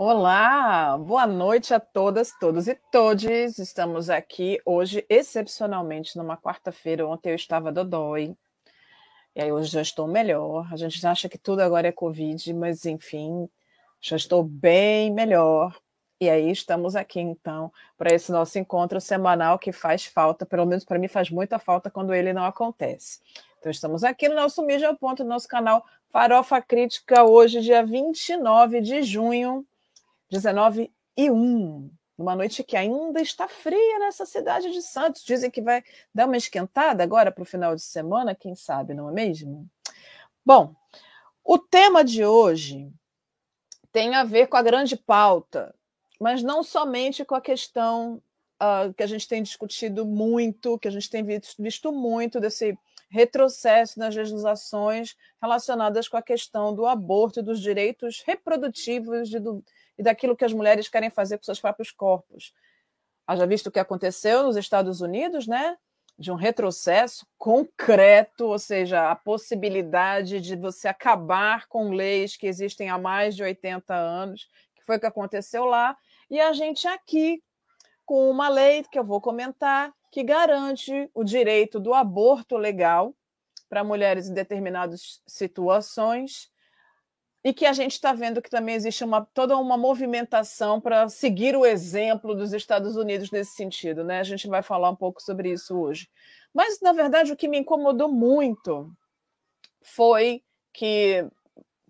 Olá, 0.00 0.96
boa 0.96 1.26
noite 1.26 1.74
a 1.74 1.80
todas, 1.80 2.32
todos 2.38 2.68
e 2.68 2.74
todes. 2.92 3.58
Estamos 3.58 4.08
aqui 4.08 4.60
hoje, 4.64 5.04
excepcionalmente, 5.08 6.16
numa 6.16 6.36
quarta-feira. 6.36 7.04
Ontem 7.04 7.30
eu 7.30 7.34
estava 7.34 7.72
dodói, 7.72 8.36
e 9.34 9.42
aí 9.42 9.50
hoje 9.50 9.72
já 9.72 9.82
estou 9.82 10.06
melhor. 10.06 10.72
A 10.72 10.76
gente 10.76 11.04
acha 11.04 11.28
que 11.28 11.36
tudo 11.36 11.62
agora 11.62 11.88
é 11.88 11.92
Covid, 11.92 12.54
mas 12.54 12.86
enfim, 12.86 13.48
já 14.00 14.14
estou 14.14 14.44
bem 14.44 15.12
melhor. 15.12 15.76
E 16.20 16.30
aí 16.30 16.48
estamos 16.48 16.94
aqui, 16.94 17.18
então, 17.18 17.72
para 17.96 18.14
esse 18.14 18.30
nosso 18.30 18.56
encontro 18.56 19.00
semanal 19.00 19.58
que 19.58 19.72
faz 19.72 20.04
falta, 20.06 20.46
pelo 20.46 20.64
menos 20.64 20.84
para 20.84 20.96
mim 21.00 21.08
faz 21.08 21.28
muita 21.28 21.58
falta 21.58 21.90
quando 21.90 22.14
ele 22.14 22.32
não 22.32 22.44
acontece. 22.44 23.18
Então, 23.58 23.68
estamos 23.72 24.04
aqui 24.04 24.28
no 24.28 24.36
nosso 24.36 24.64
Mídia 24.64 24.94
Ponto, 24.94 25.24
no 25.24 25.30
nosso 25.30 25.48
canal 25.48 25.84
Farofa 26.08 26.62
Crítica, 26.62 27.24
hoje, 27.24 27.60
dia 27.62 27.84
29 27.84 28.80
de 28.80 29.02
junho 29.02 29.66
19 30.30 30.92
e 31.16 31.30
1. 31.30 31.90
Uma 32.16 32.34
noite 32.34 32.64
que 32.64 32.76
ainda 32.76 33.20
está 33.20 33.46
fria 33.46 33.98
nessa 34.00 34.26
cidade 34.26 34.70
de 34.72 34.82
Santos. 34.82 35.22
Dizem 35.24 35.50
que 35.50 35.62
vai 35.62 35.82
dar 36.14 36.26
uma 36.26 36.36
esquentada 36.36 37.02
agora 37.02 37.30
para 37.30 37.42
o 37.42 37.46
final 37.46 37.74
de 37.74 37.82
semana, 37.82 38.34
quem 38.34 38.54
sabe, 38.54 38.92
não 38.92 39.08
é 39.08 39.12
mesmo? 39.12 39.68
Bom, 40.44 40.74
o 41.44 41.58
tema 41.58 42.04
de 42.04 42.24
hoje 42.24 42.92
tem 43.92 44.14
a 44.14 44.24
ver 44.24 44.48
com 44.48 44.56
a 44.56 44.62
grande 44.62 44.96
pauta, 44.96 45.74
mas 46.20 46.42
não 46.42 46.62
somente 46.62 47.24
com 47.24 47.34
a 47.34 47.40
questão 47.40 48.22
uh, 48.60 48.92
que 48.94 49.02
a 49.02 49.06
gente 49.06 49.26
tem 49.26 49.42
discutido 49.42 50.04
muito, 50.04 50.78
que 50.78 50.88
a 50.88 50.90
gente 50.90 51.08
tem 51.08 51.22
visto, 51.22 51.62
visto 51.62 51.92
muito 51.92 52.40
desse 52.40 52.76
retrocesso 53.08 53.98
nas 53.98 54.14
legislações 54.14 55.16
relacionadas 55.40 56.08
com 56.08 56.16
a 56.16 56.22
questão 56.22 56.74
do 56.74 56.86
aborto 56.86 57.40
e 57.40 57.42
dos 57.42 57.60
direitos 57.60 58.22
reprodutivos 58.26 59.28
de, 59.28 59.38
do, 59.38 59.64
e 59.98 60.02
daquilo 60.02 60.36
que 60.36 60.44
as 60.44 60.52
mulheres 60.52 60.88
querem 60.88 61.10
fazer 61.10 61.38
com 61.38 61.44
seus 61.44 61.60
próprios 61.60 61.90
corpos. 61.90 62.52
Haja 63.26 63.46
visto 63.46 63.66
o 63.66 63.72
que 63.72 63.78
aconteceu 63.78 64.42
nos 64.42 64.56
Estados 64.56 65.00
Unidos, 65.00 65.46
né? 65.46 65.76
De 66.18 66.32
um 66.32 66.34
retrocesso 66.34 67.26
concreto, 67.36 68.46
ou 68.46 68.58
seja, 68.58 69.10
a 69.10 69.14
possibilidade 69.14 70.40
de 70.40 70.56
você 70.56 70.88
acabar 70.88 71.66
com 71.68 71.90
leis 71.90 72.36
que 72.36 72.46
existem 72.46 72.90
há 72.90 72.98
mais 72.98 73.36
de 73.36 73.42
80 73.42 73.94
anos, 73.94 74.48
que 74.74 74.84
foi 74.84 74.96
o 74.96 75.00
que 75.00 75.06
aconteceu 75.06 75.64
lá, 75.64 75.96
e 76.30 76.40
a 76.40 76.52
gente 76.52 76.88
aqui 76.88 77.42
com 78.04 78.30
uma 78.30 78.48
lei 78.48 78.82
que 78.90 78.98
eu 78.98 79.04
vou 79.04 79.20
comentar 79.20 79.92
que 80.10 80.22
garante 80.22 81.10
o 81.14 81.22
direito 81.22 81.78
do 81.78 81.94
aborto 81.94 82.56
legal 82.56 83.14
para 83.68 83.84
mulheres 83.84 84.28
em 84.28 84.34
determinadas 84.34 85.22
situações 85.26 86.50
e 87.44 87.52
que 87.52 87.66
a 87.66 87.72
gente 87.72 87.92
está 87.92 88.12
vendo 88.12 88.42
que 88.42 88.50
também 88.50 88.74
existe 88.74 89.04
uma, 89.04 89.24
toda 89.24 89.56
uma 89.56 89.76
movimentação 89.76 90.80
para 90.80 91.08
seguir 91.08 91.56
o 91.56 91.64
exemplo 91.64 92.34
dos 92.34 92.52
Estados 92.52 92.96
Unidos 92.96 93.30
nesse 93.30 93.54
sentido. 93.54 94.02
Né? 94.02 94.18
A 94.18 94.24
gente 94.24 94.48
vai 94.48 94.62
falar 94.62 94.90
um 94.90 94.96
pouco 94.96 95.22
sobre 95.22 95.52
isso 95.52 95.78
hoje. 95.78 96.08
Mas, 96.52 96.80
na 96.80 96.92
verdade, 96.92 97.32
o 97.32 97.36
que 97.36 97.48
me 97.48 97.58
incomodou 97.58 98.08
muito 98.08 98.90
foi 99.82 100.42
que 100.72 101.26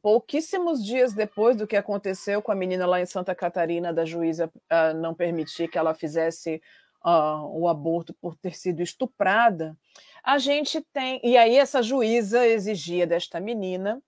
pouquíssimos 0.02 0.84
dias 0.84 1.12
depois 1.12 1.56
do 1.56 1.66
que 1.66 1.76
aconteceu 1.76 2.40
com 2.40 2.52
a 2.52 2.54
menina 2.54 2.86
lá 2.86 3.00
em 3.00 3.06
Santa 3.06 3.34
Catarina, 3.34 3.92
da 3.92 4.04
juíza 4.04 4.46
uh, 4.46 4.94
não 4.96 5.14
permitir 5.14 5.68
que 5.68 5.78
ela 5.78 5.94
fizesse 5.94 6.62
uh, 7.04 7.46
o 7.52 7.68
aborto 7.68 8.14
por 8.14 8.36
ter 8.36 8.56
sido 8.56 8.82
estuprada, 8.82 9.76
a 10.22 10.38
gente 10.38 10.80
tem. 10.92 11.20
E 11.22 11.36
aí, 11.36 11.56
essa 11.56 11.82
juíza 11.82 12.46
exigia 12.46 13.06
desta 13.06 13.40
menina 13.40 14.02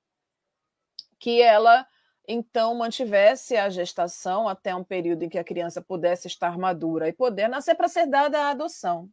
que 1.19 1.41
ela 1.43 1.87
então 2.27 2.75
mantivesse 2.75 3.57
a 3.57 3.69
gestação 3.69 4.49
até 4.49 4.75
um 4.75 4.85
período 4.85 5.25
em 5.25 5.29
que 5.29 5.39
a 5.39 5.45
criança 5.45 5.83
pudesse 5.83 6.29
estar 6.29 6.57
madura 6.57 7.09
e 7.09 7.13
poder 7.13 7.49
nascer 7.49 7.75
para 7.75 7.89
ser 7.89 8.07
dada 8.07 8.39
a 8.41 8.51
adoção. 8.51 9.11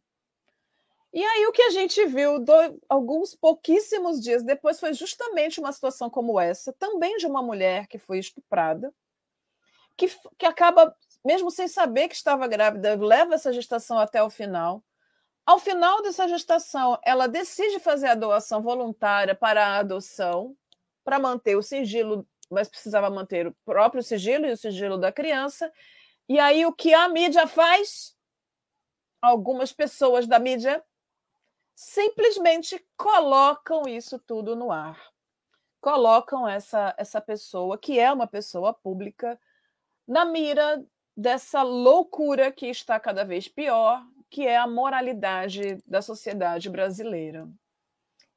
E 1.12 1.24
aí 1.24 1.46
o 1.46 1.52
que 1.52 1.62
a 1.62 1.70
gente 1.70 2.04
viu 2.06 2.38
do, 2.38 2.52
alguns 2.88 3.34
pouquíssimos 3.34 4.20
dias 4.20 4.42
depois 4.42 4.78
foi 4.78 4.92
justamente 4.92 5.58
uma 5.58 5.72
situação 5.72 6.10
como 6.10 6.38
essa, 6.38 6.72
também 6.74 7.16
de 7.16 7.26
uma 7.26 7.42
mulher 7.42 7.86
que 7.86 7.98
foi 7.98 8.18
estuprada, 8.18 8.92
que, 9.96 10.06
que 10.36 10.46
acaba, 10.46 10.94
mesmo 11.24 11.50
sem 11.50 11.68
saber 11.68 12.08
que 12.08 12.14
estava 12.14 12.46
grávida, 12.46 12.94
leva 12.96 13.34
essa 13.34 13.52
gestação 13.52 13.98
até 13.98 14.22
o 14.22 14.30
final. 14.30 14.82
Ao 15.44 15.58
final 15.58 16.02
dessa 16.02 16.28
gestação, 16.28 16.98
ela 17.04 17.26
decide 17.26 17.78
fazer 17.80 18.08
a 18.08 18.14
doação 18.14 18.62
voluntária 18.62 19.34
para 19.34 19.66
a 19.66 19.78
adoção, 19.78 20.56
para 21.02 21.18
manter 21.18 21.56
o 21.56 21.62
sigilo, 21.62 22.28
mas 22.50 22.68
precisava 22.68 23.08
manter 23.08 23.46
o 23.46 23.56
próprio 23.64 24.02
sigilo 24.02 24.46
e 24.46 24.52
o 24.52 24.56
sigilo 24.56 24.98
da 24.98 25.10
criança. 25.10 25.72
E 26.28 26.38
aí 26.38 26.66
o 26.66 26.72
que 26.72 26.92
a 26.92 27.08
mídia 27.08 27.46
faz? 27.46 28.14
Algumas 29.22 29.72
pessoas 29.72 30.26
da 30.26 30.38
mídia 30.38 30.84
simplesmente 31.74 32.86
colocam 32.96 33.88
isso 33.88 34.18
tudo 34.18 34.54
no 34.54 34.70
ar. 34.70 35.00
Colocam 35.80 36.46
essa 36.46 36.94
essa 36.98 37.20
pessoa, 37.20 37.78
que 37.78 37.98
é 37.98 38.12
uma 38.12 38.26
pessoa 38.26 38.74
pública, 38.74 39.40
na 40.06 40.24
mira 40.24 40.84
dessa 41.18 41.62
loucura 41.62 42.52
que 42.52 42.66
está 42.66 42.98
cada 43.00 43.24
vez 43.24 43.48
pior, 43.48 44.06
que 44.30 44.46
é 44.46 44.56
a 44.56 44.66
moralidade 44.66 45.82
da 45.84 46.00
sociedade 46.00 46.70
brasileira. 46.70 47.48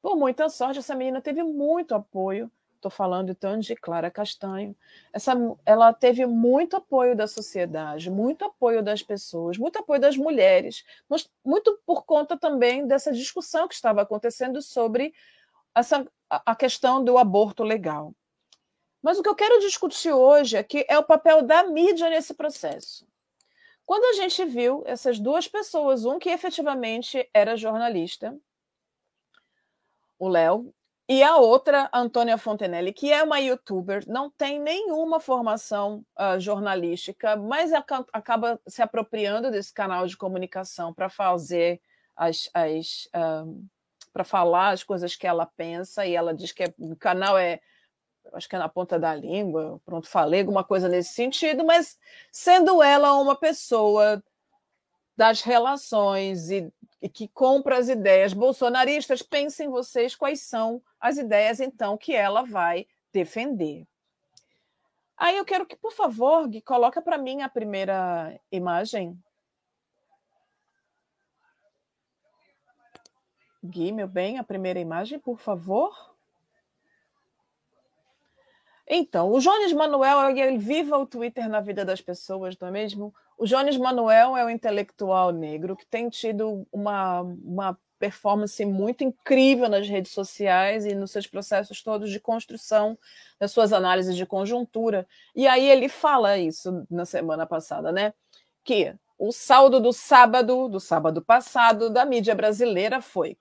Por 0.02 0.16
muita 0.16 0.48
sorte, 0.48 0.80
essa 0.80 0.94
menina 0.94 1.22
teve 1.22 1.44
muito 1.44 1.94
apoio 1.94 2.50
estou 2.82 2.90
falando 2.90 3.30
então 3.30 3.58
de 3.58 3.76
Clara 3.76 4.10
Castanho, 4.10 4.74
essa, 5.12 5.34
ela 5.64 5.92
teve 5.92 6.26
muito 6.26 6.76
apoio 6.76 7.14
da 7.14 7.28
sociedade, 7.28 8.10
muito 8.10 8.44
apoio 8.44 8.82
das 8.82 9.02
pessoas, 9.02 9.56
muito 9.56 9.78
apoio 9.78 10.00
das 10.00 10.16
mulheres, 10.16 10.84
mas 11.08 11.30
muito 11.44 11.80
por 11.86 12.04
conta 12.04 12.36
também 12.36 12.86
dessa 12.86 13.12
discussão 13.12 13.68
que 13.68 13.74
estava 13.74 14.02
acontecendo 14.02 14.60
sobre 14.60 15.14
essa, 15.74 16.04
a 16.28 16.56
questão 16.56 17.02
do 17.02 17.16
aborto 17.16 17.62
legal. 17.62 18.12
Mas 19.02 19.18
o 19.18 19.22
que 19.22 19.28
eu 19.28 19.34
quero 19.34 19.60
discutir 19.60 20.12
hoje 20.12 20.56
aqui 20.56 20.86
é 20.88 20.96
o 20.96 21.04
papel 21.04 21.42
da 21.42 21.64
mídia 21.64 22.08
nesse 22.08 22.34
processo. 22.34 23.06
Quando 23.84 24.04
a 24.04 24.12
gente 24.12 24.44
viu 24.44 24.82
essas 24.86 25.18
duas 25.18 25.48
pessoas, 25.48 26.04
um 26.04 26.18
que 26.18 26.30
efetivamente 26.30 27.28
era 27.34 27.56
jornalista, 27.56 28.38
o 30.18 30.28
Léo, 30.28 30.72
e 31.08 31.20
a 31.22 31.36
outra, 31.36 31.90
Antônia 31.92 32.38
Fontenelle, 32.38 32.92
que 32.92 33.12
é 33.12 33.22
uma 33.24 33.40
youtuber, 33.40 34.04
não 34.06 34.30
tem 34.30 34.60
nenhuma 34.60 35.18
formação 35.18 36.06
uh, 36.16 36.38
jornalística, 36.38 37.36
mas 37.36 37.72
acaba 37.72 38.58
se 38.66 38.80
apropriando 38.80 39.50
desse 39.50 39.74
canal 39.74 40.06
de 40.06 40.16
comunicação 40.16 40.94
para 40.94 41.10
fazer 41.10 41.82
as, 42.16 42.48
as 42.54 43.08
uh, 43.14 43.68
para 44.12 44.24
falar 44.24 44.70
as 44.70 44.84
coisas 44.84 45.16
que 45.16 45.26
ela 45.26 45.44
pensa, 45.44 46.06
e 46.06 46.14
ela 46.14 46.32
diz 46.32 46.52
que 46.52 46.62
é, 46.62 46.74
o 46.78 46.94
canal 46.94 47.36
é 47.36 47.60
acho 48.32 48.48
que 48.48 48.56
é 48.56 48.58
na 48.58 48.68
ponta 48.68 48.98
da 48.98 49.14
língua, 49.14 49.80
pronto, 49.84 50.08
falei 50.08 50.40
alguma 50.40 50.64
coisa 50.64 50.88
nesse 50.88 51.14
sentido, 51.14 51.64
mas 51.64 51.98
sendo 52.30 52.82
ela 52.82 53.14
uma 53.14 53.36
pessoa 53.36 54.22
das 55.16 55.42
relações 55.42 56.50
e 56.50 56.72
e 57.02 57.08
que 57.08 57.26
compra 57.26 57.78
as 57.78 57.88
ideias 57.88 58.32
bolsonaristas, 58.32 59.22
pensem 59.22 59.68
vocês 59.68 60.14
quais 60.14 60.40
são 60.42 60.80
as 61.00 61.18
ideias, 61.18 61.58
então, 61.58 61.98
que 61.98 62.14
ela 62.14 62.44
vai 62.44 62.86
defender. 63.12 63.84
Aí 65.16 65.36
eu 65.36 65.44
quero 65.44 65.66
que, 65.66 65.74
por 65.74 65.92
favor, 65.92 66.46
Gui, 66.48 66.62
coloca 66.62 67.02
para 67.02 67.18
mim 67.18 67.42
a 67.42 67.48
primeira 67.48 68.40
imagem. 68.52 69.20
Gui, 73.64 73.90
meu 73.90 74.06
bem, 74.06 74.38
a 74.38 74.44
primeira 74.44 74.78
imagem, 74.78 75.18
por 75.18 75.38
favor. 75.40 76.11
Então, 78.94 79.32
o 79.32 79.40
Jones 79.40 79.72
Manuel, 79.72 80.36
ele 80.36 80.58
viva 80.58 80.98
o 80.98 81.06
Twitter 81.06 81.48
na 81.48 81.62
vida 81.62 81.82
das 81.82 82.02
pessoas, 82.02 82.54
não 82.58 82.68
é 82.68 82.70
mesmo? 82.70 83.14
O 83.38 83.46
Jones 83.46 83.78
Manuel 83.78 84.36
é 84.36 84.44
um 84.44 84.50
intelectual 84.50 85.30
negro 85.32 85.74
que 85.74 85.86
tem 85.86 86.10
tido 86.10 86.68
uma, 86.70 87.22
uma 87.22 87.78
performance 87.98 88.62
muito 88.66 89.02
incrível 89.02 89.66
nas 89.66 89.88
redes 89.88 90.12
sociais 90.12 90.84
e 90.84 90.94
nos 90.94 91.10
seus 91.10 91.26
processos 91.26 91.82
todos 91.82 92.10
de 92.10 92.20
construção 92.20 92.98
das 93.40 93.50
suas 93.50 93.72
análises 93.72 94.14
de 94.14 94.26
conjuntura. 94.26 95.08
E 95.34 95.46
aí 95.46 95.70
ele 95.70 95.88
fala 95.88 96.36
isso 96.36 96.86
na 96.90 97.06
semana 97.06 97.46
passada, 97.46 97.90
né? 97.90 98.12
Que 98.62 98.94
o 99.18 99.32
saldo 99.32 99.80
do 99.80 99.94
sábado, 99.94 100.68
do 100.68 100.78
sábado 100.78 101.22
passado, 101.22 101.88
da 101.88 102.04
mídia 102.04 102.34
brasileira 102.34 103.00
foi 103.00 103.38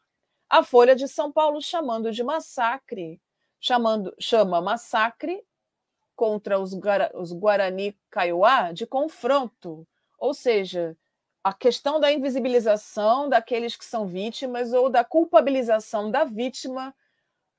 a 0.50 0.64
Folha 0.64 0.96
de 0.96 1.10
São 1.10 1.30
Paulo 1.30 1.62
chamando 1.62 2.10
de 2.10 2.24
massacre, 2.24 3.20
chamando 3.62 4.14
chama 4.20 4.60
massacre 4.60 5.42
contra 6.16 6.60
os, 6.60 6.74
os 7.14 7.32
Guarani 7.32 7.98
Kaiowá 8.10 8.74
de 8.74 8.86
confronto 8.86 9.88
ou 10.22 10.36
seja, 10.36 10.96
a 11.44 11.52
questão 11.52 12.00
da 12.00 12.12
invisibilização 12.12 13.28
daqueles 13.28 13.76
que 13.76 13.84
são 13.84 14.06
vítimas 14.06 14.72
ou 14.72 14.88
da 14.88 15.04
culpabilização 15.04 16.12
da 16.12 16.24
vítima 16.24 16.94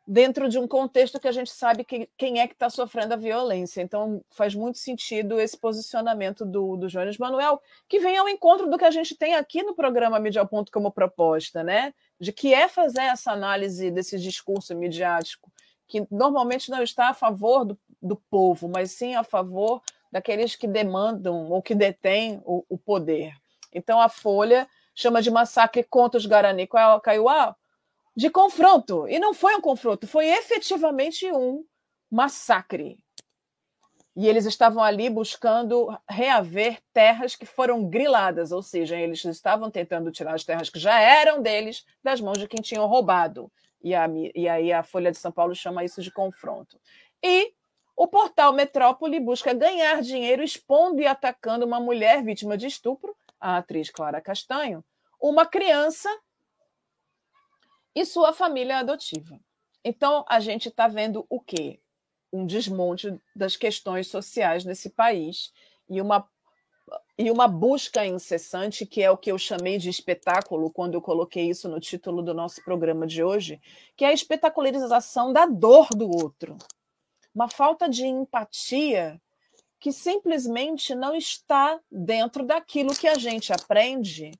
dentro 0.06 0.48
de 0.48 0.58
um 0.58 0.68
contexto 0.68 1.18
que 1.18 1.26
a 1.26 1.32
gente 1.32 1.50
sabe 1.50 1.84
que, 1.84 2.08
quem 2.16 2.40
é 2.40 2.46
que 2.46 2.54
está 2.54 2.70
sofrendo 2.70 3.14
a 3.14 3.16
violência. 3.16 3.82
Então, 3.82 4.24
faz 4.30 4.54
muito 4.54 4.78
sentido 4.78 5.40
esse 5.40 5.58
posicionamento 5.58 6.44
do, 6.44 6.76
do 6.76 6.86
Jones 6.86 7.18
Manuel, 7.18 7.60
que 7.88 7.98
vem 7.98 8.16
ao 8.16 8.28
encontro 8.28 8.70
do 8.70 8.78
que 8.78 8.84
a 8.84 8.90
gente 8.90 9.16
tem 9.16 9.34
aqui 9.34 9.64
no 9.64 9.74
programa 9.74 10.20
Mídia 10.20 10.44
Ponto 10.44 10.70
como 10.70 10.92
proposta, 10.92 11.64
né? 11.64 11.92
De 12.20 12.32
que 12.32 12.54
é 12.54 12.68
fazer 12.68 13.02
essa 13.02 13.32
análise 13.32 13.90
desse 13.90 14.18
discurso 14.20 14.74
midiático, 14.76 15.50
que 15.92 16.06
normalmente 16.10 16.70
não 16.70 16.82
está 16.82 17.10
a 17.10 17.14
favor 17.14 17.66
do, 17.66 17.78
do 18.00 18.16
povo, 18.16 18.66
mas 18.66 18.92
sim 18.92 19.14
a 19.14 19.22
favor 19.22 19.82
daqueles 20.10 20.56
que 20.56 20.66
demandam 20.66 21.50
ou 21.50 21.60
que 21.60 21.74
detêm 21.74 22.40
o, 22.46 22.64
o 22.66 22.78
poder. 22.78 23.34
Então, 23.70 24.00
a 24.00 24.08
Folha 24.08 24.66
chama 24.94 25.20
de 25.20 25.30
massacre 25.30 25.82
contra 25.82 26.16
os 26.16 26.24
Guarani 26.24 26.66
Kaiowá 26.66 27.54
de 28.16 28.30
confronto. 28.30 29.06
E 29.06 29.18
não 29.18 29.34
foi 29.34 29.54
um 29.54 29.60
confronto, 29.60 30.06
foi 30.06 30.28
efetivamente 30.28 31.30
um 31.30 31.62
massacre. 32.10 32.96
E 34.14 34.28
eles 34.28 34.44
estavam 34.44 34.82
ali 34.82 35.08
buscando 35.08 35.88
reaver 36.08 36.78
terras 36.92 37.34
que 37.34 37.46
foram 37.46 37.88
griladas, 37.88 38.52
ou 38.52 38.62
seja, 38.62 38.96
eles 38.96 39.24
estavam 39.24 39.70
tentando 39.70 40.12
tirar 40.12 40.34
as 40.34 40.44
terras 40.44 40.68
que 40.68 40.78
já 40.78 41.00
eram 41.00 41.40
deles 41.40 41.86
das 42.02 42.20
mãos 42.20 42.38
de 42.38 42.46
quem 42.46 42.60
tinham 42.60 42.86
roubado. 42.86 43.50
E, 43.82 43.94
a, 43.94 44.06
e 44.34 44.48
aí 44.48 44.72
a 44.72 44.82
Folha 44.82 45.10
de 45.10 45.18
São 45.18 45.32
Paulo 45.32 45.54
chama 45.54 45.82
isso 45.82 46.02
de 46.02 46.10
confronto. 46.10 46.78
E 47.22 47.54
o 47.96 48.06
portal 48.06 48.52
Metrópole 48.52 49.18
busca 49.18 49.52
ganhar 49.52 50.02
dinheiro 50.02 50.42
expondo 50.42 51.00
e 51.00 51.06
atacando 51.06 51.64
uma 51.64 51.80
mulher 51.80 52.22
vítima 52.22 52.56
de 52.56 52.66
estupro, 52.66 53.16
a 53.40 53.56
atriz 53.56 53.90
Clara 53.90 54.20
Castanho, 54.20 54.84
uma 55.20 55.46
criança 55.46 56.08
e 57.94 58.04
sua 58.04 58.32
família 58.32 58.78
adotiva. 58.78 59.38
Então, 59.84 60.24
a 60.28 60.38
gente 60.38 60.68
está 60.68 60.86
vendo 60.86 61.26
o 61.28 61.40
quê? 61.40 61.81
Um 62.32 62.46
desmonte 62.46 63.14
das 63.36 63.56
questões 63.56 64.08
sociais 64.08 64.64
nesse 64.64 64.90
país 64.90 65.52
e 65.88 66.00
uma, 66.00 66.26
e 67.18 67.30
uma 67.30 67.46
busca 67.46 68.06
incessante, 68.06 68.86
que 68.86 69.02
é 69.02 69.10
o 69.10 69.18
que 69.18 69.30
eu 69.30 69.38
chamei 69.38 69.78
de 69.78 69.90
espetáculo 69.90 70.70
quando 70.70 70.94
eu 70.94 71.02
coloquei 71.02 71.50
isso 71.50 71.68
no 71.68 71.78
título 71.78 72.22
do 72.22 72.32
nosso 72.32 72.64
programa 72.64 73.06
de 73.06 73.22
hoje, 73.22 73.60
que 73.96 74.04
é 74.04 74.08
a 74.08 74.12
espetacularização 74.12 75.32
da 75.32 75.44
dor 75.46 75.88
do 75.90 76.08
outro. 76.08 76.56
Uma 77.34 77.48
falta 77.48 77.88
de 77.88 78.06
empatia 78.06 79.20
que 79.82 79.90
simplesmente 79.90 80.94
não 80.94 81.14
está 81.14 81.80
dentro 81.90 82.44
daquilo 82.44 82.94
que 82.94 83.08
a 83.08 83.18
gente 83.18 83.52
aprende 83.52 84.30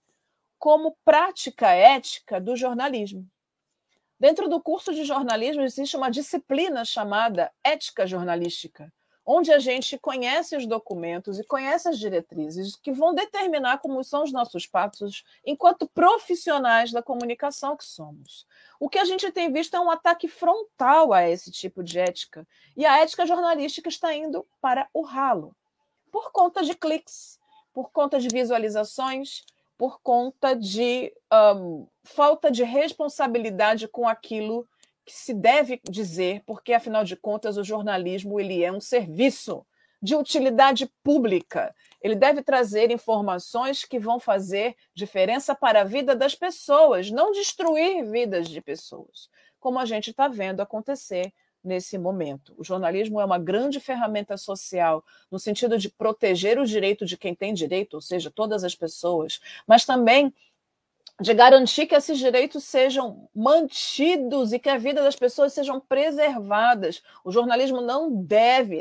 como 0.57 0.97
prática 1.05 1.73
ética 1.73 2.41
do 2.41 2.55
jornalismo. 2.55 3.29
Dentro 4.23 4.49
do 4.49 4.61
curso 4.61 4.95
de 4.95 5.03
jornalismo 5.03 5.63
existe 5.63 5.97
uma 5.97 6.09
disciplina 6.09 6.85
chamada 6.85 7.51
ética 7.65 8.07
jornalística, 8.07 8.93
onde 9.27 9.53
a 9.53 9.59
gente 9.59 9.99
conhece 9.99 10.57
os 10.57 10.65
documentos 10.65 11.41
e 11.41 11.45
conhece 11.45 11.89
as 11.89 11.99
diretrizes 11.99 12.77
que 12.77 12.93
vão 12.93 13.17
determinar 13.17 13.79
como 13.79 14.05
são 14.05 14.23
os 14.23 14.31
nossos 14.31 14.65
passos 14.65 15.25
enquanto 15.45 15.89
profissionais 15.89 16.93
da 16.93 17.03
comunicação 17.03 17.77
que 17.77 17.85
somos. 17.85 18.47
O 18.79 18.89
que 18.89 19.01
a 19.01 19.05
gente 19.05 19.29
tem 19.33 19.53
visto 19.53 19.75
é 19.75 19.81
um 19.81 19.91
ataque 19.91 20.29
frontal 20.29 21.13
a 21.13 21.29
esse 21.29 21.51
tipo 21.51 21.83
de 21.83 21.99
ética, 21.99 22.47
e 22.77 22.87
a 22.87 22.99
ética 22.99 23.27
jornalística 23.27 23.89
está 23.89 24.15
indo 24.15 24.47
para 24.61 24.89
o 24.95 25.03
ralo, 25.03 25.53
por 26.13 26.31
conta 26.31 26.63
de 26.63 26.77
cliques, 26.77 27.41
por 27.75 27.91
conta 27.91 28.21
de 28.21 28.29
visualizações, 28.29 29.45
por 29.83 30.01
conta 30.01 30.55
de 30.55 31.13
um, 31.57 31.89
falta 32.05 32.53
de 32.53 32.63
responsabilidade 32.63 33.89
com 33.89 34.07
aquilo 34.07 34.65
que 35.05 35.13
se 35.13 35.35
deve 35.35 35.81
dizer, 35.83 36.41
porque 36.47 36.73
afinal 36.73 37.03
de 37.03 37.17
contas 37.17 37.57
o 37.57 37.65
jornalismo 37.65 38.39
ele 38.39 38.63
é 38.63 38.71
um 38.71 38.79
serviço 38.79 39.67
de 40.01 40.15
utilidade 40.15 40.89
pública. 41.03 41.75
Ele 42.01 42.15
deve 42.15 42.45
trazer 42.45 42.93
informações 42.93 43.85
que 43.85 43.99
vão 43.99 44.21
fazer 44.21 44.77
diferença 44.95 45.53
para 45.53 45.81
a 45.81 45.85
vida 45.85 46.15
das 46.15 46.37
pessoas, 46.37 47.11
não 47.11 47.33
destruir 47.33 48.05
vidas 48.09 48.47
de 48.47 48.61
pessoas, 48.61 49.29
como 49.59 49.81
a 49.81 49.85
gente 49.85 50.11
está 50.11 50.29
vendo 50.29 50.61
acontecer 50.61 51.33
nesse 51.63 51.97
momento. 51.97 52.55
O 52.57 52.65
jornalismo 52.65 53.21
é 53.21 53.25
uma 53.25 53.39
grande 53.39 53.81
ferramenta 53.81 54.37
social 54.37 55.05
no 55.31 55.39
sentido 55.39 55.79
de 55.79 55.89
proteger 55.89 56.59
o 56.59 56.67
direito 56.67 57.07
de 57.07 57.17
quem 57.17 57.35
tem 57.35 57.55
direito, 57.55 57.95
ou 57.95 58.01
seja, 58.01 58.31
todas 58.31 58.65
as 58.65 58.75
pessoas, 58.75 59.41
mas 59.67 59.85
também 59.85 60.33
de 61.21 61.35
garantir 61.35 61.87
que 61.87 61.95
esses 61.95 62.19
direitos 62.19 62.65
sejam 62.65 63.29
mantidos 63.35 64.53
e 64.53 64.59
que 64.59 64.69
a 64.69 64.79
vida 64.79 65.03
das 65.03 65.15
pessoas 65.15 65.53
sejam 65.53 65.79
preservadas. 65.79 67.03
O 67.25 67.31
jornalismo 67.31 67.81
não 67.81 68.23
deve 68.23 68.79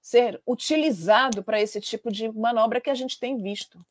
ser 0.00 0.40
utilizado 0.46 1.42
para 1.42 1.60
esse 1.60 1.80
tipo 1.80 2.10
de 2.10 2.30
manobra 2.32 2.80
que 2.80 2.90
a 2.90 2.94
gente 2.94 3.20
tem 3.20 3.36
visto. 3.36 3.84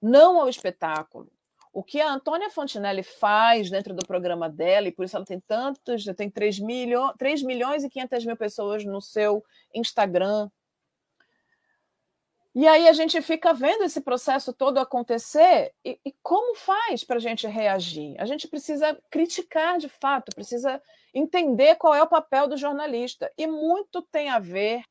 Não 0.00 0.40
ao 0.40 0.48
espetáculo, 0.48 1.30
o 1.78 1.82
que 1.84 2.00
a 2.00 2.12
Antônia 2.12 2.50
Fontinelli 2.50 3.04
faz 3.04 3.70
dentro 3.70 3.94
do 3.94 4.04
programa 4.04 4.50
dela, 4.50 4.88
e 4.88 4.92
por 4.92 5.04
isso 5.04 5.14
ela 5.14 5.24
tem 5.24 5.38
tantos, 5.38 6.04
tem 6.16 6.28
3, 6.28 6.58
milho, 6.58 7.14
3 7.16 7.40
milhões 7.44 7.84
e 7.84 7.88
500 7.88 8.24
mil 8.24 8.36
pessoas 8.36 8.84
no 8.84 9.00
seu 9.00 9.44
Instagram. 9.72 10.50
E 12.52 12.66
aí 12.66 12.88
a 12.88 12.92
gente 12.92 13.22
fica 13.22 13.54
vendo 13.54 13.84
esse 13.84 14.00
processo 14.00 14.52
todo 14.52 14.78
acontecer 14.78 15.72
e, 15.84 16.00
e 16.04 16.12
como 16.20 16.56
faz 16.56 17.04
para 17.04 17.18
a 17.18 17.20
gente 17.20 17.46
reagir? 17.46 18.16
A 18.20 18.26
gente 18.26 18.48
precisa 18.48 19.00
criticar 19.08 19.78
de 19.78 19.88
fato, 19.88 20.34
precisa 20.34 20.82
entender 21.14 21.76
qual 21.76 21.94
é 21.94 22.02
o 22.02 22.08
papel 22.08 22.48
do 22.48 22.56
jornalista. 22.56 23.32
E 23.38 23.46
muito 23.46 24.02
tem 24.10 24.30
a 24.30 24.40
ver 24.40 24.82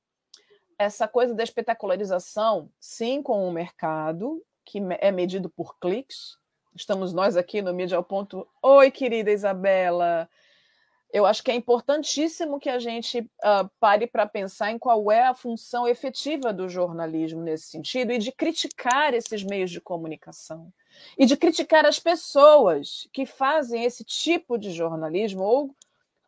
essa 0.79 1.05
coisa 1.05 1.35
da 1.35 1.43
espetacularização, 1.43 2.71
sim, 2.79 3.21
com 3.21 3.45
o 3.45 3.51
mercado, 3.51 4.41
que 4.63 4.79
é 5.01 5.11
medido 5.11 5.49
por 5.49 5.77
cliques, 5.79 6.37
Estamos 6.77 7.12
nós 7.12 7.35
aqui 7.35 7.59
no 7.59 7.74
Mídia 7.74 7.97
ao 7.97 8.03
Ponto. 8.03 8.47
Oi, 8.62 8.91
querida 8.91 9.31
Isabela. 9.31 10.29
Eu 11.12 11.25
acho 11.25 11.44
que 11.44 11.50
é 11.50 11.56
importantíssimo 11.56 12.59
que 12.59 12.69
a 12.69 12.77
gente 12.77 13.19
uh, 13.19 13.68
pare 13.79 14.06
para 14.06 14.27
pensar 14.27 14.69
em 14.69 14.77
qual 14.77 15.12
é 15.12 15.24
a 15.24 15.33
função 15.33 15.88
efetiva 15.88 16.53
do 16.53 16.69
jornalismo 16.69 17.41
nesse 17.41 17.65
sentido 17.71 18.12
e 18.12 18.19
de 18.19 18.31
criticar 18.31 19.15
esses 19.15 19.44
meios 19.44 19.71
de 19.71 19.81
comunicação 19.81 20.71
e 21.18 21.25
de 21.25 21.35
criticar 21.35 21.83
as 21.83 22.00
pessoas 22.00 23.09
que 23.11 23.25
fazem 23.25 23.83
esse 23.83 24.04
tipo 24.04 24.56
de 24.56 24.71
jornalismo 24.71 25.42
ou 25.42 25.75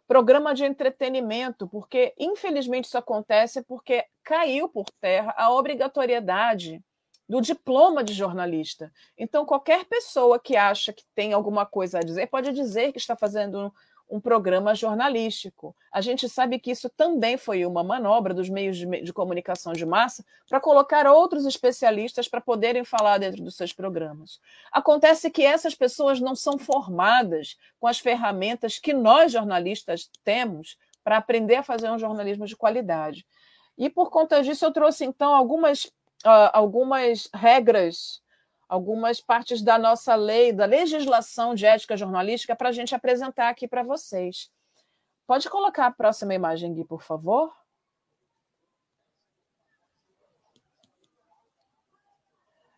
programa 0.08 0.56
de 0.56 0.66
entretenimento, 0.66 1.68
porque 1.68 2.16
infelizmente 2.18 2.86
isso 2.86 2.98
acontece 2.98 3.62
porque 3.62 4.04
caiu 4.24 4.68
por 4.68 4.86
terra 5.00 5.32
a 5.38 5.52
obrigatoriedade 5.52 6.84
do 7.30 7.40
diploma 7.40 8.04
de 8.04 8.12
jornalista. 8.12 8.92
Então, 9.16 9.46
qualquer 9.46 9.86
pessoa 9.86 10.40
que 10.40 10.58
acha 10.58 10.92
que 10.92 11.04
tem 11.14 11.32
alguma 11.32 11.64
coisa 11.64 12.00
a 12.00 12.02
dizer 12.02 12.26
pode 12.28 12.52
dizer 12.52 12.92
que 12.92 12.98
está 12.98 13.16
fazendo 13.16 13.72
um, 14.10 14.20
programa 14.20 14.74
jornalístico. 14.74 15.76
A 15.92 16.02
gente 16.02 16.28
sabe 16.28 16.58
que 16.58 16.72
isso 16.72 16.90
também 16.90 17.38
foi 17.38 17.64
uma 17.68 17.84
manobra 17.84 18.34
dos 18.34 18.50
meios 18.50 18.76
de, 18.76 18.88
de 19.04 19.14
comunicação 19.14 19.74
de 19.74 19.86
massa 19.86 20.26
para 20.50 20.60
colocar 20.60 21.06
outros 21.06 21.46
especialistas 21.46 22.28
para 22.28 22.42
poderem 22.42 22.84
falar 22.84 23.20
dentro 23.20 23.44
dos 23.44 23.56
seus 23.56 23.72
programas. 23.72 24.40
Acontece 24.72 25.30
que 25.30 25.46
essas 25.46 25.76
pessoas 25.76 26.20
não 26.20 26.36
são 26.36 26.58
formadas 26.58 27.56
com 27.80 27.86
as 27.86 28.00
ferramentas 28.00 28.80
que 28.80 28.92
nós 28.92 29.32
jornalistas 29.32 30.10
temos 30.24 30.76
para 31.04 31.18
aprender 31.18 31.58
a 31.58 31.64
fazer 31.64 31.92
um 31.92 32.00
jornalismo 32.00 32.48
de 32.48 32.58
qualidade. 32.58 33.24
E 33.78 33.90
por 33.90 34.10
conta 34.10 34.42
disso, 34.42 34.66
eu 34.66 34.74
trouxe 34.74 35.06
então 35.06 35.34
algumas 35.34 35.90
uh, 36.26 36.52
algumas 36.54 37.30
regras, 37.34 38.22
algumas 38.68 39.20
partes 39.22 39.62
da 39.62 39.78
nossa 39.78 40.16
lei, 40.16 40.54
da 40.54 40.66
legislação 40.66 41.56
de 41.56 41.66
ética 41.66 41.98
jornalística, 41.98 42.56
para 42.56 42.70
a 42.70 42.72
gente 42.72 42.94
apresentar 42.94 43.50
aqui 43.50 43.68
para 43.68 43.84
vocês. 43.84 44.50
Pode 45.26 45.50
colocar 45.50 45.86
a 45.88 45.92
próxima 45.92 46.34
imagem, 46.34 46.74
Gui, 46.74 46.84
por 46.84 47.02
favor? 47.02 47.54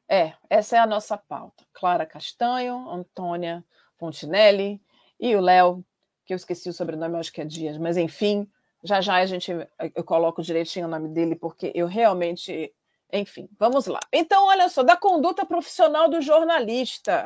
É, 0.09 0.33
essa 0.49 0.75
é 0.75 0.79
a 0.79 0.85
nossa 0.85 1.17
pauta. 1.17 1.65
Clara 1.71 2.05
Castanho, 2.05 2.89
Antônia 2.89 3.63
Fontinelli 3.97 4.81
e 5.17 5.33
o 5.37 5.39
Léo, 5.39 5.85
que 6.25 6.33
eu 6.33 6.35
esqueci 6.35 6.67
o 6.67 6.73
sobrenome, 6.73 7.17
acho 7.17 7.31
que 7.31 7.39
é 7.39 7.45
Dias, 7.45 7.77
mas 7.77 7.95
enfim, 7.95 8.45
já 8.83 8.99
já 8.99 9.15
a 9.15 9.25
gente 9.25 9.51
eu 9.95 10.03
coloco 10.03 10.41
direitinho 10.41 10.85
o 10.85 10.89
nome 10.89 11.07
dele, 11.07 11.35
porque 11.35 11.71
eu 11.73 11.87
realmente 11.87 12.73
enfim, 13.13 13.49
vamos 13.57 13.87
lá. 13.87 13.99
Então, 14.11 14.45
olha 14.47 14.69
só, 14.69 14.83
da 14.83 14.95
conduta 14.95 15.45
profissional 15.45 16.09
do 16.09 16.21
jornalista. 16.21 17.25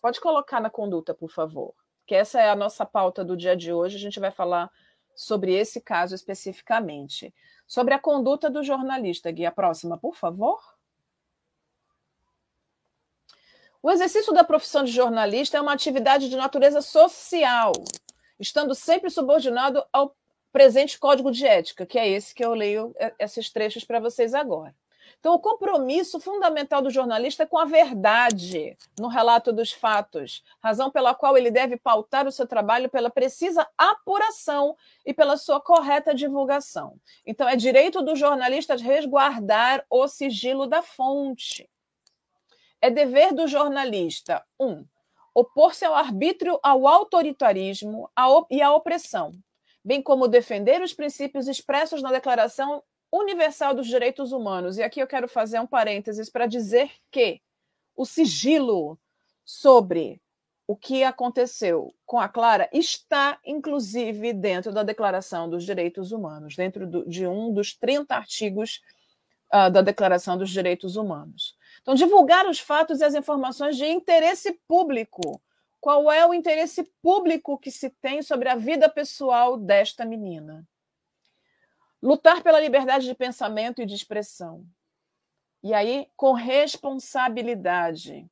Pode 0.00 0.20
colocar 0.20 0.60
na 0.60 0.70
conduta, 0.70 1.14
por 1.14 1.30
favor, 1.30 1.74
que 2.06 2.14
essa 2.14 2.40
é 2.40 2.50
a 2.50 2.56
nossa 2.56 2.84
pauta 2.84 3.24
do 3.24 3.36
dia 3.36 3.56
de 3.56 3.72
hoje. 3.72 3.96
A 3.96 4.00
gente 4.00 4.20
vai 4.20 4.30
falar 4.30 4.70
sobre 5.14 5.54
esse 5.54 5.80
caso 5.80 6.14
especificamente. 6.14 7.34
Sobre 7.66 7.94
a 7.94 7.98
conduta 7.98 8.48
do 8.48 8.62
jornalista. 8.62 9.30
Guia 9.30 9.50
próxima, 9.50 9.98
por 9.98 10.14
favor. 10.14 10.60
O 13.82 13.90
exercício 13.90 14.32
da 14.32 14.44
profissão 14.44 14.84
de 14.84 14.90
jornalista 14.90 15.58
é 15.58 15.60
uma 15.60 15.72
atividade 15.72 16.28
de 16.28 16.36
natureza 16.36 16.80
social 16.80 17.72
estando 18.38 18.74
sempre 18.74 19.10
subordinado 19.10 19.84
ao 19.92 20.14
presente 20.52 20.98
código 20.98 21.30
de 21.30 21.46
ética, 21.46 21.86
que 21.86 21.98
é 21.98 22.08
esse 22.08 22.34
que 22.34 22.44
eu 22.44 22.54
leio 22.54 22.94
é, 22.98 23.14
esses 23.18 23.50
trechos 23.50 23.84
para 23.84 24.00
vocês 24.00 24.34
agora. 24.34 24.74
Então, 25.26 25.34
o 25.34 25.40
compromisso 25.40 26.20
fundamental 26.20 26.80
do 26.80 26.88
jornalista 26.88 27.42
é 27.42 27.46
com 27.46 27.58
a 27.58 27.64
verdade 27.64 28.78
no 28.96 29.08
relato 29.08 29.52
dos 29.52 29.72
fatos, 29.72 30.44
razão 30.62 30.88
pela 30.88 31.16
qual 31.16 31.36
ele 31.36 31.50
deve 31.50 31.76
pautar 31.76 32.28
o 32.28 32.30
seu 32.30 32.46
trabalho 32.46 32.88
pela 32.88 33.10
precisa 33.10 33.66
apuração 33.76 34.76
e 35.04 35.12
pela 35.12 35.36
sua 35.36 35.60
correta 35.60 36.14
divulgação. 36.14 37.00
Então, 37.26 37.48
é 37.48 37.56
direito 37.56 38.02
do 38.02 38.14
jornalista 38.14 38.76
resguardar 38.76 39.84
o 39.90 40.06
sigilo 40.06 40.64
da 40.64 40.80
fonte. 40.80 41.68
É 42.80 42.88
dever 42.88 43.34
do 43.34 43.48
jornalista, 43.48 44.44
um, 44.60 44.86
opor-se 45.34 45.84
ao 45.84 45.96
arbítrio, 45.96 46.56
ao 46.62 46.86
autoritarismo 46.86 48.08
e 48.48 48.62
à 48.62 48.72
opressão, 48.72 49.32
bem 49.84 50.00
como 50.00 50.28
defender 50.28 50.80
os 50.82 50.94
princípios 50.94 51.48
expressos 51.48 52.00
na 52.00 52.12
Declaração 52.12 52.80
Universal 53.18 53.74
dos 53.74 53.86
Direitos 53.86 54.32
Humanos. 54.32 54.78
E 54.78 54.82
aqui 54.82 55.00
eu 55.00 55.06
quero 55.06 55.28
fazer 55.28 55.58
um 55.58 55.66
parênteses 55.66 56.28
para 56.30 56.46
dizer 56.46 56.90
que 57.10 57.40
o 57.94 58.04
sigilo 58.04 58.98
sobre 59.44 60.20
o 60.66 60.76
que 60.76 61.04
aconteceu 61.04 61.94
com 62.04 62.18
a 62.18 62.28
Clara 62.28 62.68
está, 62.72 63.38
inclusive, 63.44 64.32
dentro 64.32 64.72
da 64.72 64.82
Declaração 64.82 65.48
dos 65.48 65.64
Direitos 65.64 66.10
Humanos, 66.10 66.56
dentro 66.56 66.86
do, 66.86 67.08
de 67.08 67.26
um 67.26 67.52
dos 67.52 67.74
30 67.74 68.14
artigos 68.14 68.82
uh, 69.52 69.70
da 69.70 69.80
Declaração 69.80 70.36
dos 70.36 70.50
Direitos 70.50 70.96
Humanos. 70.96 71.56
Então, 71.80 71.94
divulgar 71.94 72.48
os 72.48 72.58
fatos 72.58 73.00
e 73.00 73.04
as 73.04 73.14
informações 73.14 73.76
de 73.76 73.86
interesse 73.86 74.58
público. 74.66 75.40
Qual 75.80 76.10
é 76.10 76.26
o 76.26 76.34
interesse 76.34 76.82
público 77.00 77.56
que 77.58 77.70
se 77.70 77.90
tem 77.90 78.20
sobre 78.20 78.48
a 78.48 78.56
vida 78.56 78.88
pessoal 78.88 79.56
desta 79.56 80.04
menina? 80.04 80.66
Lutar 82.06 82.40
pela 82.40 82.60
liberdade 82.60 83.04
de 83.04 83.16
pensamento 83.16 83.82
e 83.82 83.84
de 83.84 83.92
expressão. 83.92 84.64
E 85.60 85.74
aí, 85.74 86.06
com 86.14 86.34
responsabilidade. 86.34 88.30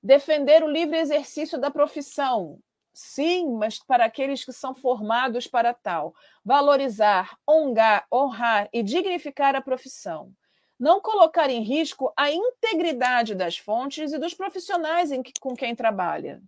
Defender 0.00 0.62
o 0.62 0.70
livre 0.70 0.96
exercício 0.96 1.58
da 1.58 1.68
profissão. 1.68 2.60
Sim, 2.94 3.56
mas 3.56 3.80
para 3.80 4.04
aqueles 4.04 4.44
que 4.44 4.52
são 4.52 4.72
formados 4.76 5.48
para 5.48 5.74
tal. 5.74 6.14
Valorizar, 6.44 7.36
honrar, 7.50 8.06
honrar 8.14 8.68
e 8.72 8.80
dignificar 8.80 9.56
a 9.56 9.60
profissão. 9.60 10.32
Não 10.78 11.00
colocar 11.00 11.50
em 11.50 11.64
risco 11.64 12.12
a 12.16 12.30
integridade 12.30 13.34
das 13.34 13.58
fontes 13.58 14.12
e 14.12 14.18
dos 14.18 14.34
profissionais 14.34 15.10
que, 15.24 15.32
com 15.40 15.56
quem 15.56 15.74
trabalha. 15.74 16.40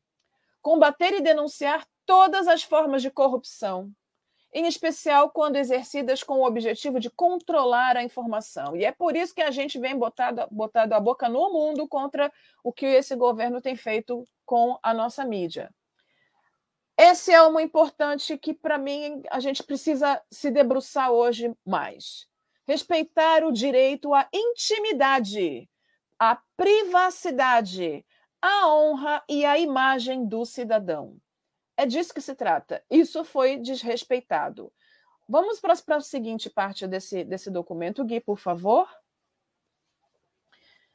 Combater 0.62 1.12
e 1.14 1.20
denunciar 1.20 1.84
todas 2.06 2.46
as 2.46 2.62
formas 2.62 3.02
de 3.02 3.10
corrupção, 3.10 3.92
em 4.52 4.66
especial 4.66 5.30
quando 5.30 5.56
exercidas 5.56 6.22
com 6.22 6.38
o 6.40 6.46
objetivo 6.46 6.98
de 6.98 7.10
controlar 7.10 7.96
a 7.96 8.02
informação. 8.02 8.74
E 8.76 8.84
é 8.84 8.92
por 8.92 9.14
isso 9.14 9.34
que 9.34 9.42
a 9.42 9.50
gente 9.50 9.78
vem 9.78 9.96
botado, 9.96 10.46
botado 10.50 10.94
a 10.94 11.00
boca 11.00 11.28
no 11.28 11.52
mundo 11.52 11.86
contra 11.86 12.32
o 12.64 12.72
que 12.72 12.86
esse 12.86 13.14
governo 13.14 13.60
tem 13.60 13.76
feito 13.76 14.24
com 14.46 14.78
a 14.82 14.94
nossa 14.94 15.24
mídia. 15.24 15.70
Esse 16.96 17.32
é 17.32 17.40
uma 17.42 17.62
importante 17.62 18.36
que, 18.36 18.52
para 18.52 18.76
mim, 18.76 19.22
a 19.30 19.38
gente 19.38 19.62
precisa 19.62 20.20
se 20.32 20.50
debruçar 20.50 21.12
hoje 21.12 21.54
mais. 21.64 22.26
Respeitar 22.66 23.44
o 23.44 23.52
direito 23.52 24.12
à 24.12 24.28
intimidade, 24.34 25.68
à 26.18 26.40
privacidade, 26.56 28.04
à 28.42 28.66
honra 28.68 29.22
e 29.28 29.44
à 29.44 29.58
imagem 29.58 30.26
do 30.26 30.44
cidadão. 30.44 31.16
É 31.78 31.86
disso 31.86 32.12
que 32.12 32.20
se 32.20 32.34
trata. 32.34 32.82
Isso 32.90 33.22
foi 33.22 33.56
desrespeitado. 33.56 34.72
Vamos 35.28 35.60
para 35.60 35.74
a 35.96 36.00
seguinte 36.00 36.50
parte 36.50 36.88
desse, 36.88 37.22
desse 37.22 37.52
documento, 37.52 38.04
Gui, 38.04 38.18
por 38.18 38.36
favor. 38.36 38.88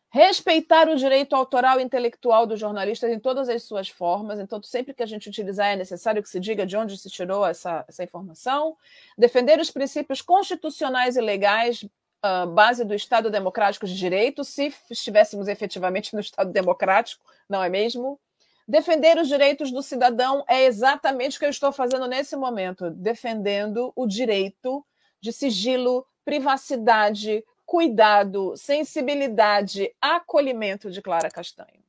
Respeitar 0.09 0.89
o 0.89 0.97
direito 0.97 1.37
autoral 1.37 1.79
e 1.79 1.83
intelectual 1.83 2.45
dos 2.45 2.59
jornalistas 2.59 3.09
em 3.09 3.17
todas 3.17 3.47
as 3.47 3.63
suas 3.63 3.87
formas. 3.87 4.41
Então, 4.41 4.61
sempre 4.61 4.93
que 4.93 5.01
a 5.01 5.05
gente 5.05 5.29
utilizar, 5.29 5.67
é 5.67 5.77
necessário 5.77 6.21
que 6.21 6.27
se 6.27 6.39
diga 6.39 6.65
de 6.65 6.75
onde 6.75 6.97
se 6.97 7.09
tirou 7.09 7.45
essa, 7.45 7.85
essa 7.87 8.03
informação. 8.03 8.75
Defender 9.17 9.61
os 9.61 9.71
princípios 9.71 10.21
constitucionais 10.21 11.15
e 11.15 11.21
legais, 11.21 11.81
uh, 11.81 12.45
base 12.53 12.83
do 12.83 12.93
Estado 12.93 13.31
Democrático 13.31 13.87
de 13.87 13.97
Direito, 13.97 14.43
se 14.43 14.75
estivéssemos 14.91 15.47
efetivamente 15.47 16.13
no 16.13 16.19
Estado 16.19 16.51
Democrático, 16.51 17.23
não 17.47 17.63
é 17.63 17.69
mesmo? 17.69 18.19
Defender 18.67 19.17
os 19.17 19.27
direitos 19.27 19.71
do 19.71 19.81
cidadão 19.81 20.43
é 20.47 20.63
exatamente 20.63 21.35
o 21.35 21.39
que 21.39 21.45
eu 21.45 21.49
estou 21.49 21.71
fazendo 21.71 22.07
nesse 22.07 22.35
momento, 22.35 22.89
defendendo 22.89 23.91
o 23.95 24.07
direito 24.07 24.85
de 25.19 25.33
sigilo, 25.33 26.05
privacidade, 26.23 27.43
cuidado, 27.65 28.55
sensibilidade, 28.55 29.93
acolhimento 30.01 30.89
de 30.89 31.01
Clara 31.01 31.29
Castanho. 31.29 31.83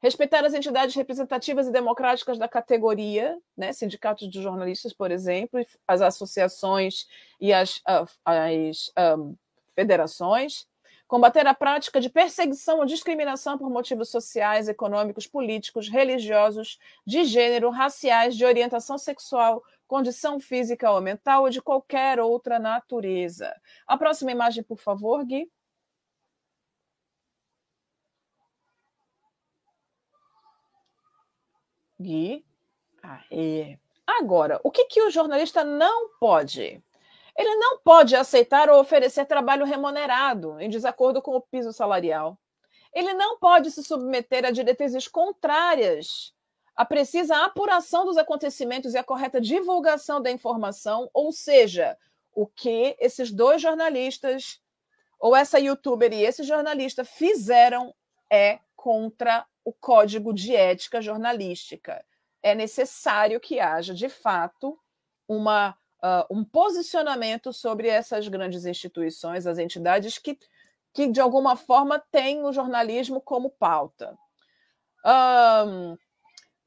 Respeitar 0.00 0.44
as 0.44 0.54
entidades 0.54 0.94
representativas 0.94 1.66
e 1.66 1.72
democráticas 1.72 2.38
da 2.38 2.48
categoria, 2.48 3.36
né, 3.56 3.72
sindicatos 3.72 4.30
de 4.30 4.40
jornalistas, 4.40 4.92
por 4.92 5.10
exemplo, 5.10 5.60
as 5.86 6.00
associações 6.00 7.08
e 7.40 7.52
as, 7.52 7.80
as, 7.84 8.18
as 8.24 8.92
um, 9.18 9.34
federações, 9.74 10.66
combater 11.08 11.46
a 11.46 11.54
prática 11.54 12.00
de 12.00 12.10
perseguição 12.10 12.78
ou 12.78 12.84
discriminação 12.84 13.56
por 13.56 13.70
motivos 13.70 14.10
sociais, 14.10 14.68
econômicos, 14.68 15.26
políticos, 15.26 15.88
religiosos, 15.88 16.78
de 17.06 17.24
gênero, 17.24 17.70
raciais, 17.70 18.36
de 18.36 18.44
orientação 18.44 18.98
sexual, 18.98 19.64
condição 19.86 20.38
física 20.38 20.90
ou 20.90 21.00
mental 21.00 21.44
ou 21.44 21.50
de 21.50 21.62
qualquer 21.62 22.20
outra 22.20 22.58
natureza. 22.58 23.52
A 23.86 23.96
próxima 23.96 24.30
imagem, 24.30 24.62
por 24.62 24.78
favor, 24.78 25.24
Gui. 25.24 25.50
Gui. 31.98 32.44
Aê. 33.02 33.78
Agora, 34.06 34.60
o 34.62 34.70
que, 34.70 34.84
que 34.86 35.02
o 35.02 35.10
jornalista 35.10 35.64
não 35.64 36.10
pode? 36.18 36.82
Ele 37.38 37.54
não 37.54 37.78
pode 37.78 38.16
aceitar 38.16 38.68
ou 38.68 38.80
oferecer 38.80 39.24
trabalho 39.24 39.64
remunerado 39.64 40.60
em 40.60 40.68
desacordo 40.68 41.22
com 41.22 41.36
o 41.36 41.40
piso 41.40 41.72
salarial. 41.72 42.36
Ele 42.92 43.14
não 43.14 43.38
pode 43.38 43.70
se 43.70 43.84
submeter 43.84 44.44
a 44.44 44.50
diretrizes 44.50 45.06
contrárias 45.06 46.34
à 46.74 46.84
precisa 46.84 47.44
apuração 47.44 48.04
dos 48.04 48.16
acontecimentos 48.16 48.92
e 48.92 48.98
a 48.98 49.04
correta 49.04 49.40
divulgação 49.40 50.20
da 50.20 50.32
informação, 50.32 51.08
ou 51.14 51.30
seja, 51.30 51.96
o 52.34 52.44
que 52.44 52.96
esses 52.98 53.30
dois 53.30 53.62
jornalistas, 53.62 54.60
ou 55.20 55.36
essa 55.36 55.60
youtuber 55.60 56.12
e 56.12 56.24
esse 56.24 56.42
jornalista 56.42 57.04
fizeram 57.04 57.94
é 58.28 58.58
contra 58.74 59.46
o 59.64 59.72
código 59.72 60.34
de 60.34 60.56
ética 60.56 61.00
jornalística. 61.00 62.04
É 62.42 62.52
necessário 62.52 63.38
que 63.38 63.60
haja, 63.60 63.94
de 63.94 64.08
fato, 64.08 64.76
uma 65.28 65.76
uh, 66.02 66.24
um 66.30 66.44
posicionamento 66.44 67.52
sobre 67.52 67.88
essas 67.88 68.28
grandes 68.28 68.64
instituições, 68.64 69.46
as 69.46 69.58
entidades 69.58 70.18
que, 70.18 70.38
que 70.92 71.06
de 71.08 71.20
alguma 71.20 71.56
forma 71.56 72.02
têm 72.10 72.44
o 72.44 72.52
jornalismo 72.52 73.20
como 73.20 73.50
pauta. 73.50 74.16
Um, 75.04 75.96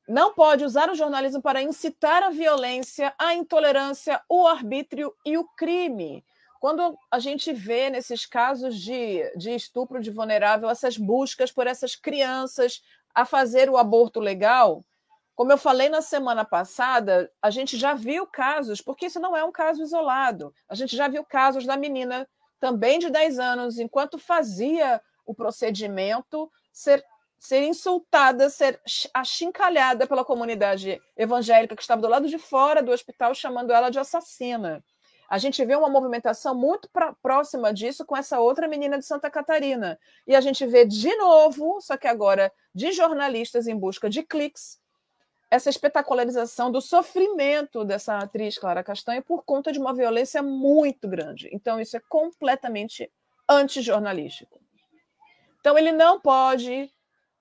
não 0.08 0.34
pode 0.34 0.66
usar 0.66 0.90
o 0.90 0.96
jornalismo 0.96 1.42
para 1.42 1.62
incitar 1.62 2.24
a 2.24 2.30
violência, 2.30 3.14
a 3.18 3.34
intolerância, 3.34 4.22
o 4.28 4.48
arbítrio 4.48 5.14
e 5.26 5.38
o 5.38 5.48
crime. 5.56 6.24
Quando 6.60 6.98
a 7.10 7.18
gente 7.18 7.54
vê 7.54 7.90
nesses 7.90 8.26
casos 8.26 8.78
de, 8.80 9.24
de 9.36 9.52
estupro 9.52 10.02
de 10.02 10.12
vulnerável, 10.12 10.70
essas 10.70 10.98
buscas 10.98 11.52
por 11.52 11.66
essas 11.66 11.96
crianças 11.96 12.84
a 13.16 13.26
fazer 13.26 13.70
o 13.70 13.78
aborto 13.78 14.20
legal, 14.20 14.84
como 15.42 15.52
eu 15.52 15.58
falei 15.58 15.90
na 15.90 16.04
semana 16.04 16.46
passada, 16.46 17.28
a 17.42 17.50
gente 17.50 17.76
já 17.76 17.96
viu 17.96 18.28
casos, 18.28 18.80
porque 18.80 19.08
isso 19.08 19.20
não 19.20 19.36
é 19.36 19.44
um 19.44 19.52
caso 19.52 19.82
isolado, 19.82 20.54
a 20.70 20.76
gente 20.76 20.96
já 20.96 21.08
viu 21.08 21.24
casos 21.26 21.66
da 21.66 21.76
menina, 21.76 22.30
também 22.60 23.00
de 23.00 23.10
10 23.10 23.40
anos, 23.40 23.80
enquanto 23.80 24.20
fazia 24.20 25.02
o 25.26 25.34
procedimento, 25.34 26.48
ser, 26.72 27.04
ser 27.40 27.64
insultada, 27.64 28.52
ser 28.52 28.80
achincalhada 29.16 30.06
pela 30.06 30.24
comunidade 30.24 31.02
evangélica 31.18 31.76
que 31.76 31.82
estava 31.82 32.04
do 32.04 32.08
lado 32.08 32.28
de 32.28 32.38
fora 32.38 32.84
do 32.84 32.92
hospital, 32.92 33.34
chamando 33.34 33.74
ela 33.74 33.90
de 33.90 33.98
assassina. 33.98 34.84
A 35.28 35.40
gente 35.40 35.66
vê 35.66 35.76
uma 35.76 35.90
movimentação 35.90 36.54
muito 36.54 36.88
pra, 36.94 37.14
próxima 37.14 37.74
disso 37.74 38.06
com 38.06 38.16
essa 38.16 38.40
outra 38.40 38.68
menina 38.68 39.00
de 39.00 39.06
Santa 39.06 39.28
Catarina. 39.28 39.98
E 40.28 40.36
a 40.36 40.42
gente 40.42 40.68
vê 40.68 40.86
de 40.86 41.16
novo, 41.16 41.82
só 41.82 41.98
que 41.98 42.08
agora 42.08 42.54
de 42.76 42.92
jornalistas 42.92 43.66
em 43.66 43.76
busca 43.76 44.08
de 44.08 44.22
cliques, 44.22 44.81
essa 45.52 45.70
espetacularização 45.70 46.72
do 46.72 46.80
sofrimento 46.80 47.84
dessa 47.84 48.18
atriz 48.18 48.58
Clara 48.58 48.82
Castanha 48.82 49.22
por 49.22 49.44
conta 49.44 49.74
de 49.74 49.80
uma 49.80 49.94
violência 49.94 50.42
muito 50.42 51.10
grande. 51.10 51.50
Então, 51.52 51.78
isso 51.78 51.98
é 51.98 52.00
completamente 52.00 53.12
antijornalístico. 53.50 54.62
Então, 55.60 55.78
ele 55.78 55.92
não 55.92 56.22
pode 56.22 56.90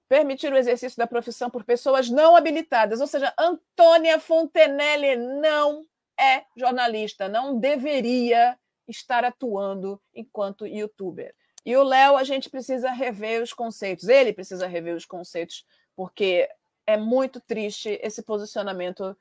permitir 0.09 0.53
o 0.53 0.57
exercício 0.57 0.99
da 0.99 1.07
profissão 1.07 1.49
por 1.49 1.63
pessoas 1.63 2.11
não 2.11 2.35
habilitadas. 2.35 3.01
Ou 3.01 3.07
seja, 3.07 3.33
Antônia 3.39 4.19
Fontenelle 4.19 5.15
não 5.15 5.85
é 6.19 6.43
jornalista, 6.57 7.29
não 7.29 7.61
deveria 7.61 8.59
estar 8.89 9.25
atuando 9.25 10.03
enquanto 10.13 10.67
youtuber. 10.67 11.33
E 11.65 11.77
o 11.77 11.85
Léo, 11.85 12.17
a 12.17 12.25
gente 12.25 12.51
precisa 12.51 12.91
rever 12.91 13.41
os 13.41 13.53
conceitos, 13.53 14.09
ele 14.09 14.33
precisa 14.33 14.67
rever 14.67 14.97
os 14.97 15.07
conceitos, 15.07 15.65
porque 15.95 16.49
é 16.91 16.97
muito 16.97 17.41
triste 17.41 17.99
esse 18.03 18.23
posicionamento 18.23 19.17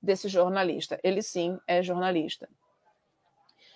desse 0.00 0.28
jornalista. 0.28 0.98
Ele 1.02 1.22
sim 1.22 1.58
é 1.66 1.82
jornalista. 1.82 2.48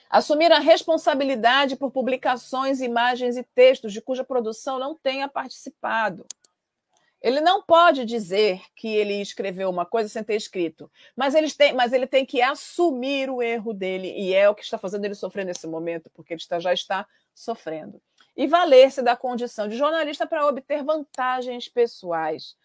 Assumir 0.09 0.53
a 0.53 0.59
responsabilidade 0.59 1.75
por 1.75 1.91
publicações, 1.91 2.81
imagens 2.81 3.37
e 3.37 3.43
textos 3.43 3.93
de 3.93 4.03
cuja 4.03 4.23
produção 4.23 4.79
não 4.79 4.95
tenha 4.95 5.27
participado. 5.27 6.27
Ele 7.23 7.41
não 7.41 7.63
pode 7.63 8.05
dizer 8.05 8.61
que 8.75 8.89
ele 8.89 9.23
escreveu 9.23 9.71
uma 9.71 9.87
coisa 9.87 10.09
sem 10.09 10.25
ter 10.25 10.35
escrito, 10.35 10.91
mas 11.17 11.35
ele 11.37 11.51
tem, 11.51 11.73
mas 11.73 11.93
ele 11.93 12.07
tem 12.07 12.27
que 12.27 12.43
assumir 12.43 13.31
o 13.31 13.41
erro 13.41 13.73
dele, 13.73 14.13
e 14.15 14.35
é 14.35 14.51
o 14.51 14.55
que 14.55 14.63
está 14.63 14.77
fazendo 14.77 15.05
ele 15.05 15.15
sofrer 15.15 15.47
nesse 15.47 15.67
momento, 15.69 16.11
porque 16.13 16.35
ele 16.35 16.41
está, 16.41 16.59
já 16.59 16.75
está 16.75 17.07
sofrendo. 17.33 18.03
E 18.37 18.47
valer-se 18.47 19.03
da 19.03 19.17
condição 19.17 19.69
de 19.69 19.77
jornalista 19.77 20.27
para 20.27 20.47
obter 20.47 20.83
vantagens 20.83 21.69
pessoais. 21.69 22.57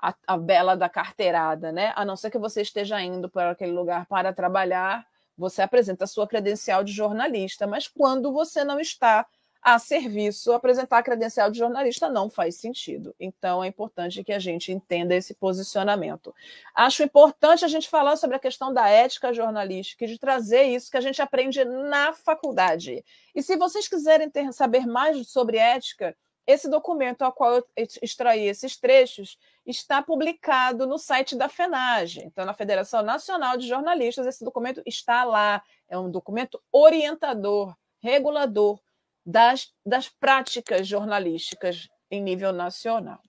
A, 0.00 0.14
a, 0.26 0.38
bela 0.38 0.76
da 0.76 0.88
carteirada, 0.88 1.72
né? 1.72 1.92
A 1.96 2.04
não 2.04 2.16
ser 2.16 2.30
que 2.30 2.38
você 2.38 2.62
esteja 2.62 3.00
indo 3.02 3.28
para 3.28 3.50
aquele 3.50 3.72
lugar 3.72 4.06
para 4.06 4.32
trabalhar, 4.32 5.04
você 5.36 5.62
apresenta 5.62 6.04
a 6.04 6.06
sua 6.06 6.26
credencial 6.26 6.84
de 6.84 6.92
jornalista, 6.92 7.66
mas 7.66 7.88
quando 7.88 8.32
você 8.32 8.62
não 8.64 8.78
está 8.78 9.26
a 9.62 9.78
serviço, 9.78 10.52
apresentar 10.52 10.98
a 10.98 11.02
credencial 11.02 11.50
de 11.50 11.58
jornalista 11.58 12.08
não 12.08 12.30
faz 12.30 12.56
sentido. 12.56 13.14
Então, 13.18 13.62
é 13.62 13.66
importante 13.66 14.22
que 14.22 14.32
a 14.32 14.38
gente 14.38 14.72
entenda 14.72 15.14
esse 15.14 15.34
posicionamento. 15.34 16.34
Acho 16.74 17.02
importante 17.02 17.64
a 17.64 17.68
gente 17.68 17.88
falar 17.88 18.16
sobre 18.16 18.36
a 18.36 18.40
questão 18.40 18.72
da 18.72 18.88
ética 18.88 19.32
jornalística 19.32 20.04
e 20.04 20.08
de 20.08 20.18
trazer 20.18 20.62
isso 20.62 20.90
que 20.90 20.96
a 20.96 21.00
gente 21.00 21.20
aprende 21.20 21.64
na 21.64 22.12
faculdade. 22.12 23.04
E 23.34 23.42
se 23.42 23.56
vocês 23.56 23.88
quiserem 23.88 24.30
ter, 24.30 24.52
saber 24.52 24.86
mais 24.86 25.28
sobre 25.28 25.58
ética, 25.58 26.16
esse 26.48 26.66
documento 26.66 27.20
ao 27.20 27.30
qual 27.30 27.56
eu 27.56 27.68
extraí 27.76 28.48
esses 28.48 28.74
trechos 28.78 29.38
está 29.66 30.02
publicado 30.02 30.86
no 30.86 30.96
site 30.96 31.36
da 31.36 31.46
FENAGE, 31.46 32.20
então 32.24 32.46
na 32.46 32.54
Federação 32.54 33.02
Nacional 33.02 33.58
de 33.58 33.68
Jornalistas, 33.68 34.26
esse 34.26 34.42
documento 34.42 34.82
está 34.86 35.24
lá, 35.24 35.62
é 35.86 35.98
um 35.98 36.10
documento 36.10 36.58
orientador, 36.72 37.76
regulador 38.00 38.80
das, 39.26 39.74
das 39.84 40.08
práticas 40.08 40.88
jornalísticas 40.88 41.86
em 42.10 42.22
nível 42.22 42.50
nacional. 42.50 43.20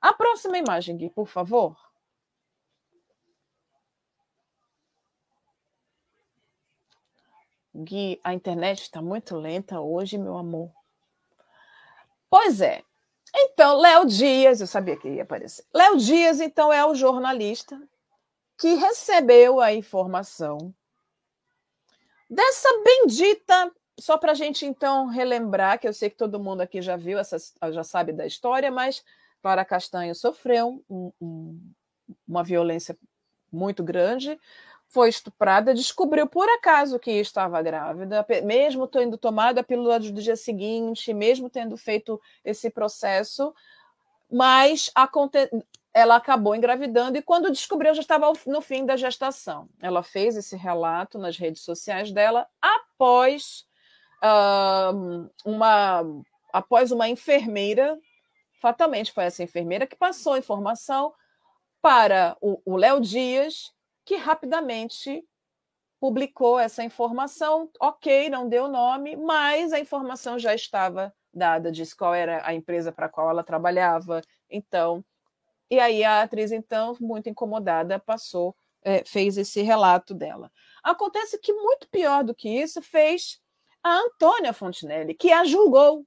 A 0.00 0.12
próxima 0.12 0.58
imagem, 0.58 0.96
Gui, 0.96 1.10
por 1.10 1.28
favor. 1.28 1.76
Gui, 7.72 8.20
a 8.24 8.34
internet 8.34 8.82
está 8.82 9.00
muito 9.00 9.36
lenta 9.36 9.80
hoje, 9.80 10.18
meu 10.18 10.36
amor. 10.36 10.81
Pois 12.32 12.62
é. 12.62 12.82
Então, 13.36 13.76
Léo 13.78 14.06
Dias, 14.06 14.62
eu 14.62 14.66
sabia 14.66 14.96
que 14.96 15.06
ia 15.06 15.22
aparecer. 15.22 15.66
Léo 15.70 15.98
Dias, 15.98 16.40
então, 16.40 16.72
é 16.72 16.82
o 16.82 16.94
jornalista 16.94 17.78
que 18.58 18.72
recebeu 18.72 19.60
a 19.60 19.70
informação 19.74 20.74
dessa 22.30 22.70
bendita 22.82 23.70
só 24.00 24.16
para 24.16 24.32
a 24.32 24.34
gente 24.34 24.64
então 24.64 25.08
relembrar, 25.08 25.78
que 25.78 25.86
eu 25.86 25.92
sei 25.92 26.08
que 26.08 26.16
todo 26.16 26.40
mundo 26.40 26.62
aqui 26.62 26.80
já 26.80 26.96
viu, 26.96 27.18
essa, 27.18 27.36
já 27.70 27.84
sabe 27.84 28.14
da 28.14 28.24
história, 28.24 28.70
mas 28.70 29.04
Clara 29.42 29.62
Castanho 29.62 30.14
sofreu 30.14 30.82
um, 30.88 31.12
um, 31.20 31.72
uma 32.26 32.42
violência 32.42 32.96
muito 33.52 33.84
grande, 33.84 34.40
foi 34.92 35.08
estuprada, 35.08 35.72
descobriu 35.74 36.26
por 36.26 36.46
acaso 36.50 36.98
que 36.98 37.10
estava 37.12 37.62
grávida, 37.62 38.24
mesmo 38.44 38.86
tendo 38.86 39.16
tomado 39.16 39.58
a 39.58 39.62
pílula 39.64 39.98
do 39.98 40.12
dia 40.12 40.36
seguinte, 40.36 41.14
mesmo 41.14 41.48
tendo 41.48 41.78
feito 41.78 42.20
esse 42.44 42.68
processo, 42.68 43.54
mas 44.30 44.92
ela 45.94 46.16
acabou 46.16 46.54
engravidando 46.54 47.16
e 47.16 47.22
quando 47.22 47.50
descobriu 47.50 47.94
já 47.94 48.02
estava 48.02 48.30
no 48.46 48.60
fim 48.60 48.84
da 48.84 48.94
gestação. 48.94 49.66
Ela 49.80 50.02
fez 50.02 50.36
esse 50.36 50.56
relato 50.56 51.18
nas 51.18 51.38
redes 51.38 51.62
sociais 51.62 52.12
dela 52.12 52.46
após 52.60 53.66
uh, 54.22 55.30
uma 55.42 56.04
após 56.52 56.92
uma 56.92 57.08
enfermeira, 57.08 57.98
fatalmente 58.60 59.10
foi 59.10 59.24
essa 59.24 59.42
enfermeira 59.42 59.86
que 59.86 59.96
passou 59.96 60.34
a 60.34 60.38
informação 60.38 61.14
para 61.80 62.36
o 62.40 62.76
Léo 62.76 63.00
Dias, 63.00 63.72
que 64.04 64.16
rapidamente 64.16 65.24
publicou 66.00 66.58
essa 66.58 66.82
informação. 66.82 67.70
Ok, 67.80 68.28
não 68.28 68.48
deu 68.48 68.68
nome, 68.68 69.16
mas 69.16 69.72
a 69.72 69.78
informação 69.78 70.38
já 70.38 70.54
estava 70.54 71.14
dada, 71.32 71.72
disse 71.72 71.96
qual 71.96 72.14
era 72.14 72.46
a 72.46 72.52
empresa 72.52 72.92
para 72.92 73.06
a 73.06 73.08
qual 73.08 73.30
ela 73.30 73.44
trabalhava. 73.44 74.20
Então, 74.50 75.04
e 75.70 75.80
aí 75.80 76.04
a 76.04 76.22
atriz, 76.22 76.52
então, 76.52 76.96
muito 77.00 77.28
incomodada, 77.28 77.98
passou, 77.98 78.54
é, 78.82 79.04
fez 79.04 79.38
esse 79.38 79.62
relato 79.62 80.12
dela. 80.12 80.50
Acontece 80.82 81.38
que 81.38 81.52
muito 81.52 81.88
pior 81.88 82.24
do 82.24 82.34
que 82.34 82.48
isso 82.48 82.82
fez 82.82 83.40
a 83.82 83.96
Antônia 83.96 84.52
Fontinelli, 84.52 85.14
que 85.14 85.32
a 85.32 85.44
julgou, 85.44 86.06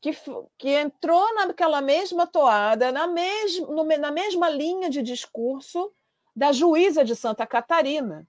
que, 0.00 0.10
que 0.58 0.70
entrou 0.70 1.34
naquela 1.34 1.80
mesma 1.80 2.26
toada, 2.26 2.90
na, 2.90 3.06
mes, 3.06 3.60
no, 3.60 3.84
na 3.84 4.10
mesma 4.10 4.48
linha 4.48 4.90
de 4.90 5.02
discurso 5.02 5.92
da 6.36 6.52
juíza 6.52 7.02
de 7.02 7.16
Santa 7.16 7.46
Catarina, 7.46 8.28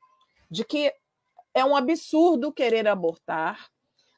de 0.50 0.64
que 0.64 0.94
é 1.54 1.66
um 1.66 1.76
absurdo 1.76 2.54
querer 2.54 2.88
abortar. 2.88 3.70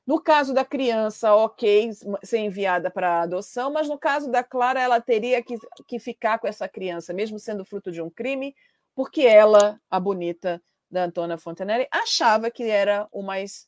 No 0.05 0.21
caso 0.21 0.53
da 0.53 0.63
criança, 0.63 1.35
ok, 1.35 1.91
ser 2.23 2.37
enviada 2.37 2.91
para 2.91 3.21
adoção, 3.21 3.71
mas 3.71 3.87
no 3.87 3.97
caso 3.97 4.29
da 4.29 4.43
Clara, 4.43 4.79
ela 4.79 5.01
teria 5.01 5.41
que, 5.41 5.57
que 5.87 5.99
ficar 5.99 6.37
com 6.37 6.47
essa 6.47 6.67
criança, 6.67 7.13
mesmo 7.13 7.39
sendo 7.39 7.65
fruto 7.65 7.91
de 7.91 8.01
um 8.01 8.09
crime, 8.09 8.55
porque 8.95 9.21
ela, 9.21 9.79
a 9.89 9.99
bonita 9.99 10.61
da 10.89 11.05
Antônia 11.05 11.37
Fontenelle, 11.37 11.87
achava 11.91 12.51
que 12.51 12.63
era 12.63 13.07
o 13.11 13.21
mais 13.21 13.67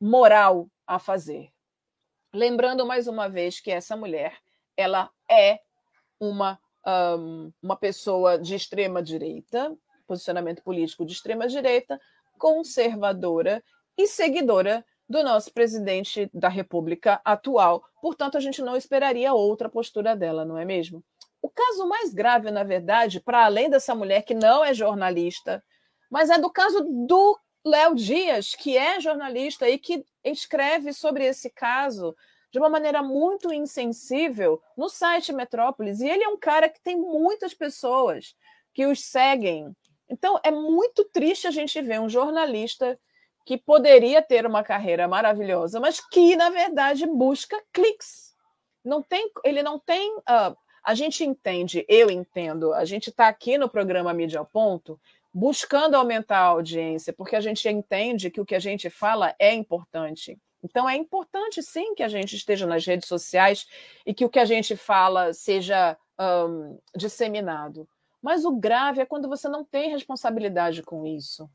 moral 0.00 0.68
a 0.86 0.98
fazer. 0.98 1.50
Lembrando 2.32 2.86
mais 2.86 3.06
uma 3.06 3.28
vez 3.28 3.60
que 3.60 3.70
essa 3.70 3.96
mulher 3.96 4.36
ela 4.76 5.10
é 5.30 5.60
uma, 6.18 6.58
um, 6.86 7.52
uma 7.62 7.76
pessoa 7.76 8.38
de 8.38 8.54
extrema 8.54 9.02
direita, 9.02 9.76
posicionamento 10.06 10.62
político 10.62 11.04
de 11.04 11.12
extrema 11.12 11.46
direita, 11.46 12.00
conservadora 12.38 13.62
e 13.96 14.06
seguidora 14.06 14.84
do 15.08 15.22
nosso 15.22 15.52
presidente 15.52 16.30
da 16.32 16.48
República 16.48 17.20
atual. 17.24 17.84
Portanto, 18.00 18.36
a 18.36 18.40
gente 18.40 18.62
não 18.62 18.76
esperaria 18.76 19.34
outra 19.34 19.68
postura 19.68 20.16
dela, 20.16 20.44
não 20.44 20.58
é 20.58 20.64
mesmo? 20.64 21.04
O 21.42 21.50
caso 21.50 21.86
mais 21.86 22.12
grave, 22.12 22.50
na 22.50 22.64
verdade, 22.64 23.20
para 23.20 23.44
além 23.44 23.68
dessa 23.68 23.94
mulher 23.94 24.22
que 24.22 24.34
não 24.34 24.64
é 24.64 24.72
jornalista, 24.72 25.62
mas 26.10 26.30
é 26.30 26.38
do 26.38 26.50
caso 26.50 26.82
do 27.06 27.38
Léo 27.64 27.94
Dias, 27.94 28.54
que 28.54 28.76
é 28.76 29.00
jornalista 29.00 29.68
e 29.68 29.78
que 29.78 30.04
escreve 30.22 30.92
sobre 30.92 31.24
esse 31.24 31.50
caso 31.50 32.14
de 32.54 32.60
uma 32.60 32.68
maneira 32.68 33.02
muito 33.02 33.52
insensível 33.52 34.62
no 34.76 34.88
site 34.88 35.32
Metrópolis. 35.32 35.98
E 35.98 36.08
ele 36.08 36.22
é 36.22 36.28
um 36.28 36.36
cara 36.36 36.68
que 36.68 36.80
tem 36.80 36.96
muitas 36.96 37.52
pessoas 37.52 38.36
que 38.72 38.86
os 38.86 39.00
seguem. 39.00 39.74
Então 40.08 40.38
é 40.40 40.52
muito 40.52 41.04
triste 41.06 41.48
a 41.48 41.50
gente 41.50 41.82
ver 41.82 42.00
um 42.00 42.08
jornalista 42.08 42.96
que 43.44 43.58
poderia 43.58 44.22
ter 44.22 44.46
uma 44.46 44.62
carreira 44.62 45.08
maravilhosa, 45.08 45.80
mas 45.80 45.98
que 45.98 46.36
na 46.36 46.48
verdade 46.48 47.04
busca 47.08 47.60
cliques. 47.72 48.36
Não 48.84 49.02
tem, 49.02 49.28
ele 49.42 49.60
não 49.60 49.76
tem. 49.76 50.14
Uh, 50.18 50.56
a 50.84 50.94
gente 50.94 51.24
entende, 51.24 51.84
eu 51.88 52.08
entendo. 52.08 52.72
A 52.72 52.84
gente 52.84 53.10
está 53.10 53.26
aqui 53.26 53.58
no 53.58 53.68
programa 53.68 54.14
Mídia 54.14 54.38
ao 54.38 54.46
Ponto 54.46 55.00
buscando 55.32 55.96
aumentar 55.96 56.38
a 56.38 56.50
audiência, 56.50 57.12
porque 57.12 57.34
a 57.34 57.40
gente 57.40 57.68
entende 57.68 58.30
que 58.30 58.40
o 58.40 58.46
que 58.46 58.54
a 58.54 58.60
gente 58.60 58.88
fala 58.88 59.34
é 59.40 59.52
importante. 59.52 60.38
Então, 60.64 60.88
é 60.88 60.96
importante 60.96 61.62
sim 61.62 61.94
que 61.94 62.02
a 62.02 62.08
gente 62.08 62.34
esteja 62.34 62.66
nas 62.66 62.86
redes 62.86 63.06
sociais 63.06 63.68
e 64.06 64.14
que 64.14 64.24
o 64.24 64.30
que 64.30 64.38
a 64.38 64.46
gente 64.46 64.74
fala 64.74 65.34
seja 65.34 65.96
um, 66.18 66.78
disseminado. 66.96 67.86
Mas 68.22 68.46
o 68.46 68.56
grave 68.56 69.02
é 69.02 69.06
quando 69.06 69.28
você 69.28 69.46
não 69.46 69.62
tem 69.62 69.90
responsabilidade 69.90 70.82
com 70.82 71.06
isso. 71.06 71.48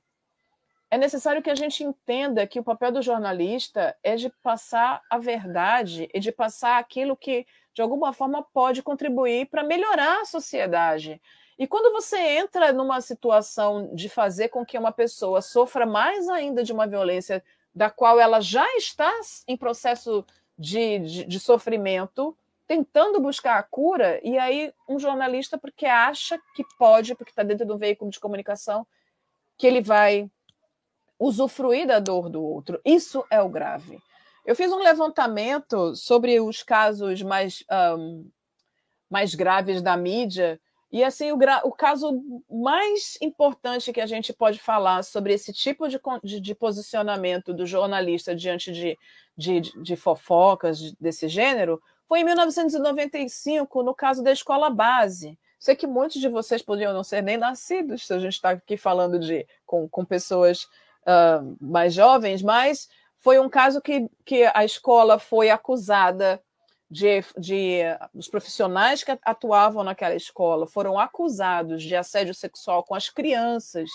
É 0.91 0.97
necessário 0.97 1.41
que 1.41 1.49
a 1.49 1.55
gente 1.55 1.83
entenda 1.83 2.45
que 2.45 2.59
o 2.59 2.63
papel 2.63 2.91
do 2.91 3.01
jornalista 3.01 3.95
é 4.03 4.15
de 4.15 4.29
passar 4.43 5.01
a 5.09 5.17
verdade 5.17 6.07
e 6.13 6.19
de 6.19 6.31
passar 6.31 6.77
aquilo 6.77 7.17
que, 7.17 7.47
de 7.73 7.81
alguma 7.81 8.13
forma, 8.13 8.43
pode 8.53 8.83
contribuir 8.83 9.47
para 9.47 9.63
melhorar 9.63 10.21
a 10.21 10.25
sociedade. 10.25 11.19
E 11.57 11.67
quando 11.67 11.91
você 11.91 12.17
entra 12.17 12.71
numa 12.71 13.01
situação 13.01 13.93
de 13.93 14.07
fazer 14.07 14.49
com 14.49 14.65
que 14.65 14.77
uma 14.77 14.91
pessoa 14.91 15.41
sofra 15.41 15.85
mais 15.85 16.29
ainda 16.29 16.63
de 16.63 16.71
uma 16.71 16.87
violência 16.87 17.43
da 17.79 17.89
qual 17.89 18.19
ela 18.19 18.41
já 18.41 18.67
está 18.75 19.09
em 19.47 19.55
processo 19.55 20.25
de, 20.57 20.99
de, 20.99 21.23
de 21.23 21.39
sofrimento, 21.39 22.37
tentando 22.67 23.21
buscar 23.21 23.57
a 23.57 23.63
cura, 23.63 24.19
e 24.21 24.37
aí 24.37 24.73
um 24.85 24.99
jornalista, 24.99 25.57
porque 25.57 25.85
acha 25.85 26.37
que 26.53 26.65
pode, 26.77 27.15
porque 27.15 27.31
está 27.31 27.41
dentro 27.41 27.65
de 27.65 27.71
um 27.71 27.77
veículo 27.77 28.11
de 28.11 28.19
comunicação, 28.19 28.85
que 29.57 29.65
ele 29.65 29.79
vai 29.79 30.29
usufruir 31.17 31.87
da 31.87 31.99
dor 31.99 32.29
do 32.29 32.43
outro. 32.43 32.81
Isso 32.83 33.25
é 33.31 33.41
o 33.41 33.47
grave. 33.47 33.97
Eu 34.45 34.57
fiz 34.57 34.73
um 34.73 34.83
levantamento 34.83 35.95
sobre 35.95 36.37
os 36.41 36.61
casos 36.61 37.21
mais, 37.21 37.63
um, 37.97 38.29
mais 39.09 39.33
graves 39.33 39.81
da 39.81 39.95
mídia, 39.95 40.59
e 40.91 41.03
assim, 41.03 41.31
o, 41.31 41.37
o, 41.63 41.71
caso 41.71 42.19
mais 42.49 43.17
importante 43.21 43.93
que 43.93 44.01
a 44.01 44.07
gente 44.07 44.33
pode 44.33 44.59
falar 44.59 45.03
sobre 45.03 45.33
esse 45.33 45.53
tipo 45.53 45.87
de, 45.87 45.99
de, 46.23 46.39
de 46.39 46.55
posicionamento 46.55 47.53
do 47.53 47.65
jornalista 47.65 48.35
diante 48.35 48.71
de, 48.71 48.97
de, 49.37 49.95
fofocas 49.95 50.91
desse 50.93 51.27
gênero 51.27 51.79
foi 52.07 52.21
em 52.21 52.23
1995, 52.23 53.83
no 53.83 53.93
caso 53.93 54.23
da 54.23 54.31
escola 54.31 54.67
base. 54.71 55.37
Sei 55.59 55.75
que 55.75 55.85
muitos 55.85 56.19
de 56.19 56.27
vocês 56.27 56.63
podiam 56.63 56.91
não 56.91 57.03
ser 57.03 57.21
nem 57.21 57.37
nascidos, 57.37 58.07
se 58.07 58.13
a 58.13 58.17
gente 58.17 58.33
está 58.33 58.49
aqui 58.51 58.75
falando 58.75 59.19
de 59.19 59.45
com, 59.67 59.87
com 59.87 60.03
pessoas 60.03 60.63
uh, 61.03 61.55
mais 61.61 61.93
jovens, 61.93 62.41
mas 62.41 62.89
foi 63.19 63.37
um 63.37 63.49
caso 63.49 63.79
que, 63.79 64.09
que 64.25 64.49
a 64.55 64.65
escola 64.65 65.19
foi 65.19 65.51
acusada 65.51 66.41
de, 66.89 67.23
de 67.37 67.81
os 68.13 68.27
profissionais 68.27 69.03
que 69.03 69.17
atuavam 69.23 69.83
naquela 69.83 70.15
escola 70.15 70.65
foram 70.65 70.99
acusados 70.99 71.83
de 71.83 71.95
assédio 71.95 72.33
sexual 72.33 72.83
com 72.83 72.95
as 72.95 73.09
crianças. 73.09 73.89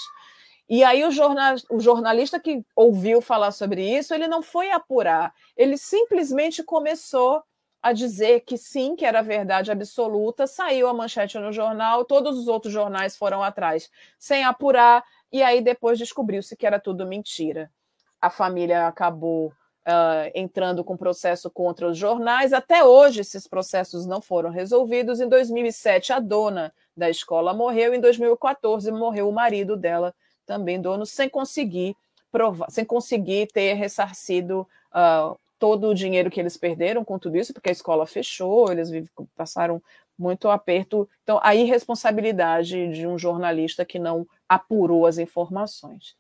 E 0.68 0.82
aí 0.82 1.04
o, 1.04 1.10
jornal, 1.10 1.56
o 1.70 1.80
jornalista 1.80 2.40
que 2.40 2.64
ouviu 2.74 3.20
falar 3.20 3.50
sobre 3.50 3.82
isso, 3.86 4.14
ele 4.14 4.28
não 4.28 4.42
foi 4.42 4.70
apurar, 4.70 5.34
ele 5.56 5.76
simplesmente 5.76 6.62
começou 6.62 7.42
a 7.82 7.92
dizer 7.92 8.40
que 8.40 8.56
sim, 8.56 8.96
que 8.96 9.04
era 9.04 9.20
verdade 9.20 9.70
absoluta, 9.70 10.46
saiu 10.46 10.88
a 10.88 10.94
manchete 10.94 11.38
no 11.38 11.52
jornal, 11.52 12.02
todos 12.02 12.38
os 12.38 12.48
outros 12.48 12.72
jornais 12.72 13.14
foram 13.14 13.42
atrás, 13.42 13.90
sem 14.18 14.42
apurar, 14.42 15.04
e 15.30 15.42
aí 15.42 15.60
depois 15.60 15.98
descobriu-se 15.98 16.56
que 16.56 16.66
era 16.66 16.80
tudo 16.80 17.06
mentira. 17.06 17.70
A 18.18 18.30
família 18.30 18.86
acabou 18.86 19.52
uh, 19.86 20.30
entrando 20.34 20.82
com 20.82 20.96
processo 20.96 21.50
contra 21.50 21.88
os 21.88 21.96
jornais. 21.96 22.52
Até 22.52 22.84
hoje, 22.84 23.20
esses 23.20 23.46
processos 23.46 24.06
não 24.06 24.20
foram 24.20 24.50
resolvidos. 24.50 25.20
Em 25.20 25.28
2007, 25.28 26.12
a 26.12 26.20
dona 26.20 26.72
da 26.96 27.10
escola 27.10 27.52
morreu, 27.52 27.94
em 27.94 28.00
2014, 28.00 28.90
morreu 28.92 29.28
o 29.28 29.32
marido 29.32 29.76
dela, 29.76 30.14
também 30.46 30.80
dono, 30.80 31.04
sem 31.04 31.28
conseguir 31.28 31.96
provar, 32.30 32.70
sem 32.70 32.84
conseguir 32.84 33.48
ter 33.52 33.74
ressarcido 33.74 34.66
uh, 34.92 35.38
todo 35.58 35.88
o 35.88 35.94
dinheiro 35.94 36.30
que 36.30 36.40
eles 36.40 36.56
perderam 36.56 37.04
com 37.04 37.18
tudo 37.18 37.36
isso, 37.36 37.52
porque 37.52 37.68
a 37.68 37.72
escola 37.72 38.06
fechou, 38.06 38.70
eles 38.70 38.90
passaram 39.36 39.82
muito 40.18 40.48
aperto. 40.48 41.08
Então, 41.22 41.40
a 41.42 41.54
irresponsabilidade 41.54 42.92
de 42.92 43.06
um 43.06 43.18
jornalista 43.18 43.84
que 43.84 43.98
não 43.98 44.26
apurou 44.48 45.06
as 45.06 45.18
informações. 45.18 46.14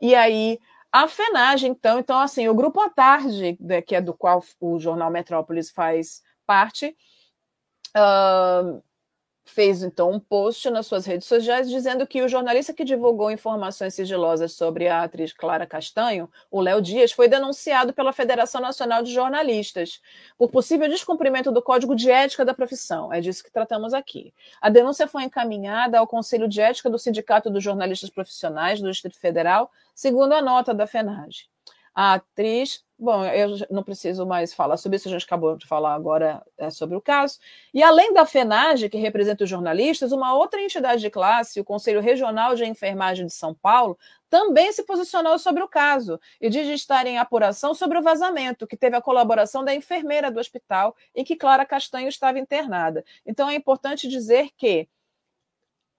E 0.00 0.14
aí, 0.14 0.58
a 0.92 1.08
FENAGE, 1.08 1.66
então, 1.66 1.98
então 1.98 2.18
assim, 2.18 2.48
o 2.48 2.54
grupo 2.54 2.80
à 2.80 2.90
tarde, 2.90 3.56
né, 3.58 3.80
que 3.80 3.94
é 3.94 4.00
do 4.00 4.12
qual 4.12 4.44
o 4.60 4.78
jornal 4.78 5.10
Metrópolis 5.10 5.70
faz 5.70 6.22
parte, 6.46 6.94
uh, 7.96 8.82
fez 9.44 9.82
então 9.82 10.10
um 10.10 10.20
post 10.20 10.70
nas 10.70 10.86
suas 10.86 11.04
redes 11.04 11.26
sociais 11.26 11.68
dizendo 11.68 12.06
que 12.06 12.22
o 12.22 12.28
jornalista 12.28 12.72
que 12.72 12.84
divulgou 12.84 13.30
informações 13.30 13.94
sigilosas 13.94 14.52
sobre 14.52 14.88
a 14.88 15.02
atriz 15.02 15.32
Clara 15.32 15.66
Castanho, 15.66 16.30
o 16.50 16.60
Léo 16.60 16.80
Dias, 16.80 17.12
foi 17.12 17.28
denunciado 17.28 17.92
pela 17.92 18.12
Federação 18.12 18.60
Nacional 18.60 19.02
de 19.02 19.12
Jornalistas 19.12 20.00
por 20.38 20.50
possível 20.50 20.88
descumprimento 20.88 21.50
do 21.50 21.62
Código 21.62 21.94
de 21.94 22.10
Ética 22.10 22.44
da 22.44 22.54
profissão. 22.54 23.12
É 23.12 23.20
disso 23.20 23.42
que 23.42 23.50
tratamos 23.50 23.92
aqui. 23.92 24.32
A 24.60 24.68
denúncia 24.68 25.06
foi 25.06 25.24
encaminhada 25.24 25.98
ao 25.98 26.06
Conselho 26.06 26.48
de 26.48 26.60
Ética 26.60 26.88
do 26.88 26.98
Sindicato 26.98 27.50
dos 27.50 27.62
Jornalistas 27.62 28.10
Profissionais 28.10 28.80
do 28.80 28.90
Distrito 28.90 29.18
Federal, 29.18 29.70
segundo 29.94 30.32
a 30.32 30.40
nota 30.40 30.72
da 30.72 30.86
FENAGE. 30.86 31.50
A 31.94 32.14
atriz 32.14 32.82
Bom, 33.02 33.24
eu 33.26 33.56
não 33.68 33.82
preciso 33.82 34.24
mais 34.24 34.54
falar 34.54 34.76
sobre 34.76 34.94
isso, 34.94 35.08
a 35.08 35.10
gente 35.10 35.24
acabou 35.24 35.56
de 35.56 35.66
falar 35.66 35.92
agora 35.92 36.40
é, 36.56 36.70
sobre 36.70 36.96
o 36.96 37.00
caso. 37.00 37.40
E 37.74 37.82
além 37.82 38.14
da 38.14 38.24
FENAGE, 38.24 38.88
que 38.88 38.96
representa 38.96 39.42
os 39.42 39.50
jornalistas, 39.50 40.12
uma 40.12 40.34
outra 40.34 40.62
entidade 40.62 41.00
de 41.00 41.10
classe, 41.10 41.58
o 41.58 41.64
Conselho 41.64 42.00
Regional 42.00 42.54
de 42.54 42.64
Enfermagem 42.64 43.26
de 43.26 43.32
São 43.32 43.52
Paulo, 43.54 43.98
também 44.30 44.70
se 44.70 44.84
posicionou 44.84 45.36
sobre 45.36 45.64
o 45.64 45.68
caso 45.68 46.20
e 46.40 46.48
diz 46.48 46.68
estar 46.68 47.04
em 47.04 47.18
apuração 47.18 47.74
sobre 47.74 47.98
o 47.98 48.02
vazamento, 48.02 48.68
que 48.68 48.76
teve 48.76 48.94
a 48.94 49.02
colaboração 49.02 49.64
da 49.64 49.74
enfermeira 49.74 50.30
do 50.30 50.38
hospital 50.38 50.94
em 51.12 51.24
que 51.24 51.34
Clara 51.34 51.66
Castanho 51.66 52.08
estava 52.08 52.38
internada. 52.38 53.04
Então 53.26 53.50
é 53.50 53.56
importante 53.56 54.06
dizer 54.06 54.50
que 54.56 54.88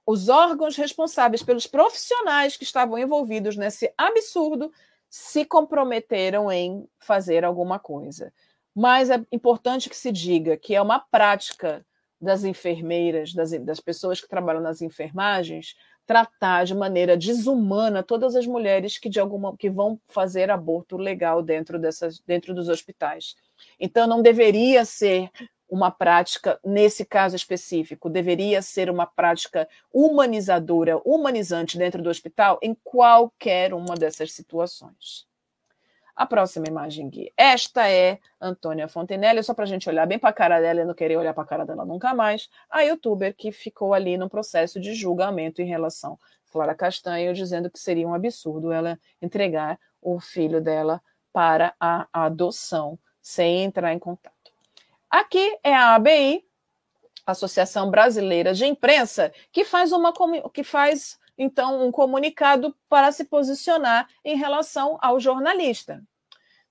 os 0.05 0.29
órgãos 0.29 0.77
responsáveis 0.77 1.43
pelos 1.43 1.67
profissionais 1.67 2.55
que 2.55 2.63
estavam 2.63 2.97
envolvidos 2.97 3.57
nesse 3.57 3.93
absurdo 3.97 4.71
se 5.15 5.45
comprometeram 5.45 6.52
em 6.52 6.89
fazer 6.97 7.45
alguma 7.45 7.78
coisa. 7.78 8.34
Mas 8.73 9.12
é 9.12 9.23
importante 9.32 9.88
que 9.88 9.95
se 9.95 10.12
diga 10.12 10.58
que 10.58 10.73
é 10.73 10.82
uma 10.82 10.99
prática 10.99 11.86
das 12.19 12.43
enfermeiras, 12.43 13.32
das, 13.32 13.52
das 13.60 13.80
pessoas 13.80 14.19
que 14.19 14.28
trabalham 14.28 14.60
nas 14.60 14.82
enfermagens, 14.82 15.76
tratar 16.04 16.63
de 16.63 16.73
maneira 16.73 17.15
desumana 17.15 18.02
todas 18.02 18.36
as 18.36 18.47
mulheres 18.47 18.97
que 18.97 19.08
de 19.08 19.19
alguma 19.19 19.56
que 19.56 19.69
vão 19.69 20.02
fazer 20.08 20.49
aborto 20.49 20.97
legal 20.97 21.43
dentro 21.43 21.78
dessas 21.78 22.19
dentro 22.21 22.52
dos 22.52 22.67
hospitais. 22.67 23.36
Então 23.80 24.08
não 24.08 24.19
deveria 24.19 24.84
ser 24.84 25.30
uma 25.73 25.89
prática, 25.89 26.59
nesse 26.63 27.03
caso 27.03 27.36
específico, 27.36 28.07
deveria 28.07 28.62
ser 28.62 28.91
uma 28.91 29.07
prática 29.07 29.67
humanizadora, 29.91 31.01
humanizante 31.03 31.79
dentro 31.79 31.99
do 31.99 32.12
hospital 32.12 32.59
em 32.62 32.77
qualquer 32.83 33.73
uma 33.73 33.95
dessas 33.95 34.31
situações. 34.33 35.25
A 36.15 36.27
próxima 36.27 36.67
imagem, 36.67 37.09
Gui. 37.09 37.33
Esta 37.36 37.89
é 37.89 38.19
Antônia 38.39 38.88
Fontenelle, 38.88 39.41
só 39.41 39.55
para 39.55 39.63
a 39.63 39.67
gente 39.67 39.89
olhar 39.89 40.05
bem 40.05 40.19
para 40.19 40.29
a 40.29 40.33
cara 40.33 40.62
dela 40.62 40.81
e 40.81 40.86
não 40.86 40.93
querer 40.93 41.17
olhar 41.17 41.33
para 41.33 41.41
a 41.41 41.47
cara 41.47 41.65
dela 41.65 41.83
nunca 41.83 42.13
mais. 42.13 42.51
A 42.69 42.81
youtuber 42.81 43.36
que 43.36 43.51
ficou 43.51 43.95
ali 43.95 44.15
no 44.15 44.29
processo 44.29 44.79
de 44.79 44.93
julgamento 44.93 45.59
em 45.59 45.65
relação 45.65 46.19
a 46.47 46.51
Clara 46.51 46.75
Castanho, 46.75 47.33
dizendo 47.33 47.67
que 47.67 47.79
seria 47.79 48.07
um 48.07 48.13
absurdo 48.13 48.71
ela 48.71 48.99
entregar 49.19 49.79
o 49.99 50.19
filho 50.19 50.62
dela 50.62 51.01
para 51.33 51.73
a 51.79 52.07
adoção 52.12 52.99
sem 53.19 53.63
entrar 53.63 53.91
em 53.91 53.97
contato. 53.97 54.32
Aqui 55.13 55.60
é 55.63 55.76
a 55.76 55.93
ABI, 55.93 56.43
Associação 57.23 57.91
Brasileira 57.91 58.52
de 58.52 58.65
Imprensa, 58.65 59.32
que 59.52 59.63
faz 59.63 59.91
uma 59.91 60.12
que 60.52 60.63
faz 60.63 61.19
então 61.38 61.86
um 61.86 61.91
comunicado 61.91 62.76
para 62.89 63.12
se 63.12 63.26
posicionar 63.26 64.10
em 64.26 64.36
relação 64.36 64.97
ao 64.99 65.19
jornalista. 65.19 66.04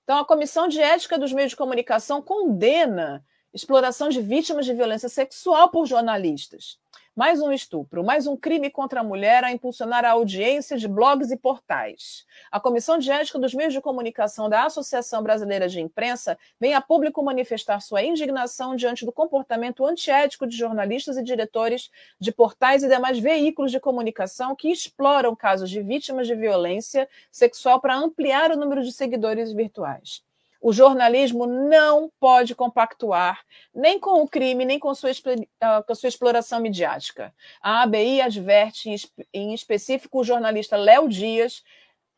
Então, 0.03 0.17
a 0.17 0.25
Comissão 0.25 0.67
de 0.67 0.81
Ética 0.81 1.17
dos 1.17 1.31
Meios 1.31 1.51
de 1.51 1.55
Comunicação 1.55 2.21
condena 2.21 3.25
exploração 3.53 4.09
de 4.09 4.21
vítimas 4.21 4.65
de 4.65 4.73
violência 4.73 5.07
sexual 5.07 5.69
por 5.69 5.85
jornalistas 5.85 6.77
mais 7.15 7.39
um 7.39 7.51
estupro, 7.51 8.03
mais 8.03 8.25
um 8.25 8.35
crime 8.35 8.71
contra 8.71 9.01
a 9.01 9.03
mulher 9.03 9.43
a 9.43 9.51
impulsionar 9.51 10.03
a 10.03 10.11
audiência 10.11 10.77
de 10.77 10.87
blogs 10.87 11.29
e 11.29 11.37
portais. 11.37 12.25
A 12.51 12.59
Comissão 12.59 12.97
de 12.97 13.11
Ética 13.11 13.37
dos 13.37 13.53
Meios 13.53 13.71
de 13.71 13.79
Comunicação 13.79 14.49
da 14.49 14.65
Associação 14.65 15.21
Brasileira 15.21 15.69
de 15.69 15.79
Imprensa 15.79 16.37
vem 16.59 16.73
a 16.73 16.81
público 16.81 17.23
manifestar 17.23 17.79
sua 17.81 18.01
indignação 18.01 18.75
diante 18.75 19.05
do 19.05 19.11
comportamento 19.11 19.85
antiético 19.85 20.47
de 20.47 20.57
jornalistas 20.57 21.15
e 21.15 21.23
diretores 21.23 21.91
de 22.19 22.31
portais 22.31 22.81
e 22.81 22.89
demais 22.89 23.19
veículos 23.19 23.71
de 23.71 23.79
comunicação 23.79 24.55
que 24.55 24.69
exploram 24.69 25.35
casos 25.35 25.69
de 25.69 25.83
vítimas 25.83 26.25
de 26.25 26.33
violência 26.33 27.07
sexual 27.31 27.79
para 27.79 27.95
ampliar 27.95 28.49
o 28.49 28.57
número 28.57 28.81
de 28.81 28.91
seguidores 28.91 29.53
virtuais. 29.53 30.23
O 30.63 30.71
jornalismo 30.71 31.45
não 31.45 32.09
pode 32.21 32.55
compactuar 32.55 33.41
nem 33.75 33.99
com 33.99 34.21
o 34.21 34.27
crime, 34.29 34.63
nem 34.63 34.79
com 34.79 34.95
sua, 34.95 35.11
uh, 35.11 35.83
com 35.85 35.93
sua 35.93 36.07
exploração 36.07 36.61
midiática. 36.61 37.35
A 37.61 37.81
ABI 37.81 38.21
adverte, 38.21 38.95
em 39.33 39.53
específico, 39.53 40.21
o 40.21 40.23
jornalista 40.23 40.77
Léo 40.77 41.09
Dias, 41.09 41.61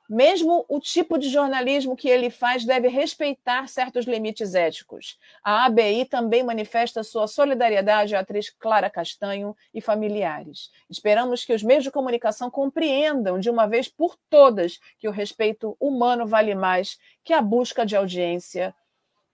mesmo 0.10 0.66
o 0.70 0.80
tipo 0.80 1.18
de 1.18 1.30
jornalismo 1.30 1.96
que 1.96 2.08
ele 2.08 2.30
faz 2.30 2.66
deve 2.66 2.88
respeitar 2.88 3.68
certos 3.68 4.06
limites 4.06 4.54
éticos. 4.54 5.18
A 5.44 5.66
ABI 5.66 6.06
também 6.06 6.44
manifesta 6.44 7.04
sua 7.04 7.28
solidariedade 7.28 8.16
à 8.16 8.20
atriz 8.20 8.50
Clara 8.50 8.90
Castanho 8.90 9.56
e 9.74 9.82
familiares. 9.82 10.72
Esperamos 10.90 11.44
que 11.44 11.54
os 11.54 11.64
meios 11.64 11.84
de 11.84 11.92
comunicação 11.92 12.50
compreendam 12.52 13.40
de 13.40 13.50
uma 13.50 13.68
vez 13.68 13.88
por 13.88 14.16
todas 14.30 14.80
que 15.00 15.08
o 15.08 15.12
respeito 15.12 15.76
humano 15.80 16.26
vale 16.28 16.56
mais 16.56 17.00
que 17.24 17.34
a 17.34 17.42
busca 17.42 17.86
de 17.86 17.96
audiência, 17.96 18.76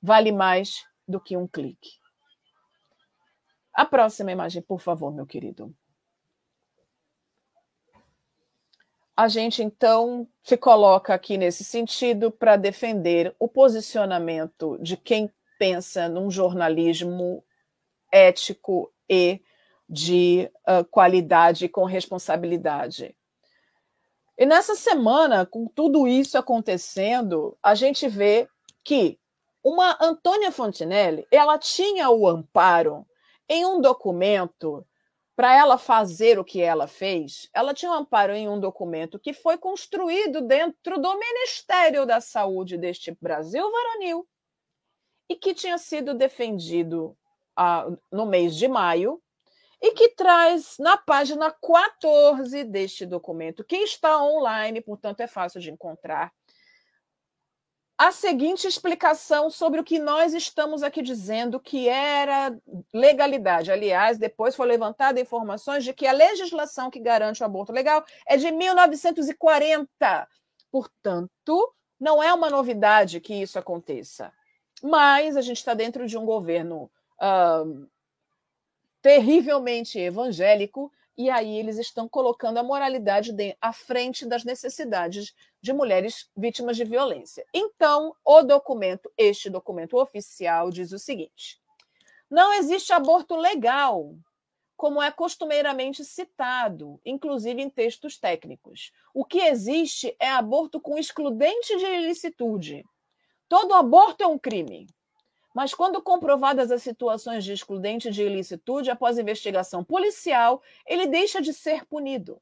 vale 0.02 0.32
mais 0.32 0.86
do 1.08 1.20
que 1.20 1.36
um 1.36 1.48
clique. 1.48 2.00
A 3.74 3.86
próxima 3.86 4.32
imagem, 4.32 4.62
por 4.62 4.80
favor, 4.80 5.14
meu 5.14 5.26
querido. 5.26 5.74
A 9.15 9.28
gente 9.28 9.62
então 9.62 10.28
se 10.41 10.58
coloca 10.58 11.13
aqui 11.13 11.38
nesse 11.38 11.63
sentido 11.63 12.32
para 12.32 12.56
defender 12.56 13.36
o 13.39 13.47
posicionamento 13.47 14.78
de 14.82 14.95
quem 14.97 15.32
pensa 15.60 16.10
num 16.10 16.32
jornalismo 16.32 17.43
ético 18.12 18.91
e 19.10 19.41
de 19.88 20.50
uh, 20.67 20.84
qualidade 20.86 21.67
com 21.67 21.84
responsabilidade. 21.84 23.15
E 24.38 24.45
nessa 24.45 24.74
semana, 24.74 25.45
com 25.45 25.67
tudo 25.67 26.08
isso 26.08 26.38
acontecendo, 26.38 27.58
a 27.62 27.76
gente 27.76 28.08
vê 28.08 28.47
que 28.84 29.19
uma 29.63 29.95
Antônia 30.02 30.52
Fontinelli, 30.52 31.28
ela 31.30 31.60
tinha 31.60 32.10
o 32.10 32.28
amparo 32.28 33.06
em 33.47 33.65
um 33.65 33.80
documento 33.80 34.86
para 35.42 35.58
ela 35.58 35.76
fazer 35.76 36.38
o 36.38 36.46
que 36.46 36.62
ela 36.62 36.86
fez, 36.86 37.50
ela 37.52 37.74
tinha 37.74 37.92
um 37.92 37.96
amparo 37.96 38.32
em 38.32 38.48
um 38.48 38.60
documento 38.60 39.18
que 39.18 39.34
foi 39.34 39.58
construído 39.58 40.40
dentro 40.40 41.02
do 41.02 41.18
Ministério 41.18 42.06
da 42.06 42.22
Saúde 42.22 42.78
deste 42.78 43.18
Brasil 43.20 43.64
varonil 43.72 44.28
e 45.28 45.36
que 45.36 45.56
tinha 45.56 45.80
sido 45.80 46.14
defendido 46.14 47.18
ah, 47.58 47.88
no 48.12 48.28
mês 48.28 48.56
de 48.56 48.68
maio 48.68 49.20
e 49.82 49.94
que 49.94 50.10
traz 50.10 50.76
na 50.78 50.96
página 50.96 51.50
14 51.50 52.64
deste 52.66 53.04
documento, 53.08 53.64
que 53.64 53.78
está 53.78 54.22
online, 54.22 54.80
portanto 54.80 55.22
é 55.22 55.28
fácil 55.28 55.60
de 55.60 55.72
encontrar, 55.72 56.32
a 58.02 58.12
seguinte 58.12 58.66
explicação 58.66 59.48
sobre 59.52 59.80
o 59.80 59.84
que 59.84 60.00
nós 60.00 60.34
estamos 60.34 60.82
aqui 60.82 61.04
dizendo 61.04 61.60
que 61.60 61.88
era 61.88 62.58
legalidade. 62.92 63.72
Aliás, 63.72 64.18
depois 64.18 64.56
foi 64.56 64.66
levantada 64.66 65.22
informações 65.22 65.84
de 65.84 65.94
que 65.94 66.08
a 66.08 66.12
legislação 66.12 66.90
que 66.90 67.00
garante 67.00 67.44
o 67.44 67.46
aborto 67.46 67.72
legal 67.72 68.04
é 68.28 68.38
de 68.38 68.50
1940. 68.50 70.28
Portanto, 70.72 71.76
não 72.00 72.24
é 72.24 72.34
uma 72.34 72.50
novidade 72.50 73.22
que 73.22 73.36
isso 73.36 73.60
aconteça. 73.60 74.34
Mas 74.82 75.38
a 75.38 75.42
gente 75.42 75.58
está 75.58 75.76
dentro 75.76 76.08
de 76.08 76.18
um 76.18 76.26
governo 76.26 76.90
uh, 77.22 77.88
terrivelmente 79.00 80.00
evangélico 80.00 80.92
e 81.17 81.30
aí 81.30 81.58
eles 81.58 81.78
estão 81.78 82.08
colocando 82.08 82.58
a 82.58 82.63
moralidade 82.63 83.32
de, 83.32 83.56
à 83.62 83.74
frente 83.74 84.26
das 84.26 84.43
necessidades 84.43 85.36
de 85.62 85.74
mulheres 85.74 86.30
vítimas 86.36 86.78
de 86.78 86.86
violência. 86.86 87.45
Então, 87.54 88.15
o 88.24 88.41
documento, 88.41 89.12
este 89.17 89.50
documento 89.50 89.97
oficial, 89.97 90.69
diz 90.69 90.91
o 90.91 91.00
seguinte: 91.00 91.62
não 92.30 92.54
existe 92.54 92.93
aborto 92.93 93.36
legal, 93.36 94.15
como 94.78 95.00
é 95.00 95.12
costumeiramente 95.12 96.04
citado, 96.04 97.00
inclusive 97.06 97.62
em 97.62 97.69
textos 97.69 98.17
técnicos. 98.17 98.91
O 99.13 99.24
que 99.24 99.39
existe 99.39 100.15
é 100.19 100.30
aborto 100.30 100.80
com 100.80 100.97
excludente 100.97 101.78
de 101.78 101.86
ilicitude. 101.86 102.84
Todo 103.47 103.76
aborto 103.76 104.24
é 104.24 104.28
um 104.28 104.39
crime. 104.39 104.88
Mas 105.54 105.74
quando 105.74 106.02
comprovadas 106.02 106.72
as 106.72 106.82
situações 106.82 107.44
de 107.44 107.52
excludente 107.52 108.10
de 108.10 108.24
ilicitude 108.24 108.90
após 108.90 109.18
investigação 109.18 109.84
policial, 109.84 110.62
ele 110.86 111.08
deixa 111.08 111.42
de 111.42 111.54
ser 111.54 111.86
punido, 111.86 112.42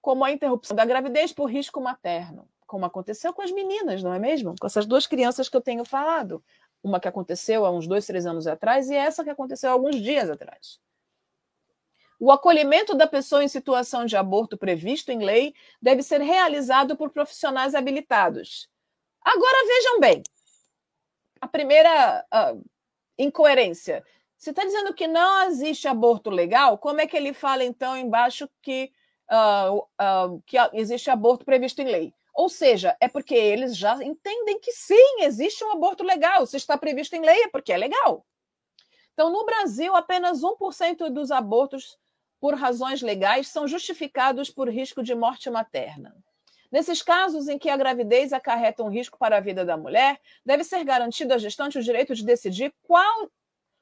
como 0.00 0.24
a 0.24 0.32
interrupção 0.32 0.74
da 0.74 0.84
gravidez 0.84 1.32
por 1.32 1.46
risco 1.46 1.80
materno, 1.80 2.48
como 2.66 2.86
aconteceu 2.86 3.32
com 3.32 3.42
as 3.42 3.50
meninas, 3.50 4.02
não 4.02 4.14
é 4.14 4.18
mesmo? 4.18 4.54
Com 4.58 4.66
essas 4.66 4.86
duas 4.86 5.06
crianças 5.06 5.48
que 5.48 5.56
eu 5.56 5.60
tenho 5.60 5.84
falado. 5.84 6.42
Uma 6.82 7.00
que 7.00 7.08
aconteceu 7.08 7.66
há 7.66 7.70
uns 7.70 7.86
dois, 7.86 8.06
três 8.06 8.26
anos 8.26 8.46
atrás 8.46 8.88
e 8.88 8.94
essa 8.94 9.24
que 9.24 9.30
aconteceu 9.30 9.70
há 9.70 9.72
alguns 9.72 9.96
dias 9.96 10.30
atrás. 10.30 10.78
O 12.18 12.32
acolhimento 12.32 12.94
da 12.94 13.06
pessoa 13.06 13.44
em 13.44 13.48
situação 13.48 14.06
de 14.06 14.16
aborto 14.16 14.56
previsto 14.56 15.10
em 15.10 15.22
lei 15.22 15.54
deve 15.82 16.02
ser 16.02 16.20
realizado 16.20 16.96
por 16.96 17.10
profissionais 17.10 17.74
habilitados. 17.74 18.70
Agora 19.22 19.66
vejam 19.66 20.00
bem, 20.00 20.22
a 21.40 21.48
primeira 21.48 22.24
uh, 22.32 22.64
incoerência. 23.18 24.04
Se 24.36 24.50
está 24.50 24.64
dizendo 24.64 24.92
que 24.92 25.06
não 25.06 25.48
existe 25.48 25.88
aborto 25.88 26.30
legal, 26.30 26.76
como 26.78 27.00
é 27.00 27.06
que 27.06 27.16
ele 27.16 27.32
fala, 27.32 27.64
então, 27.64 27.96
embaixo 27.96 28.48
que, 28.60 28.92
uh, 29.30 29.78
uh, 29.78 30.42
que 30.46 30.56
existe 30.74 31.10
aborto 31.10 31.44
previsto 31.44 31.80
em 31.80 31.86
lei? 31.86 32.14
Ou 32.34 32.50
seja, 32.50 32.94
é 33.00 33.08
porque 33.08 33.34
eles 33.34 33.74
já 33.76 33.94
entendem 34.04 34.60
que 34.60 34.70
sim, 34.70 35.22
existe 35.22 35.64
um 35.64 35.72
aborto 35.72 36.04
legal. 36.04 36.46
Se 36.46 36.58
está 36.58 36.76
previsto 36.76 37.16
em 37.16 37.20
lei, 37.20 37.44
é 37.44 37.48
porque 37.48 37.72
é 37.72 37.78
legal. 37.78 38.26
Então, 39.14 39.32
no 39.32 39.46
Brasil, 39.46 39.96
apenas 39.96 40.42
1% 40.42 41.08
dos 41.08 41.30
abortos 41.30 41.98
por 42.38 42.54
razões 42.54 43.00
legais 43.00 43.48
são 43.48 43.66
justificados 43.66 44.50
por 44.50 44.68
risco 44.68 45.02
de 45.02 45.14
morte 45.14 45.48
materna. 45.48 46.14
Nesses 46.76 47.00
casos 47.00 47.48
em 47.48 47.58
que 47.58 47.70
a 47.70 47.76
gravidez 47.78 48.34
acarreta 48.34 48.82
um 48.82 48.90
risco 48.90 49.16
para 49.16 49.38
a 49.38 49.40
vida 49.40 49.64
da 49.64 49.78
mulher, 49.78 50.20
deve 50.44 50.62
ser 50.62 50.84
garantido 50.84 51.32
à 51.32 51.38
gestante 51.38 51.78
o 51.78 51.82
direito 51.82 52.14
de 52.14 52.22
decidir 52.22 52.70
qual, 52.82 53.30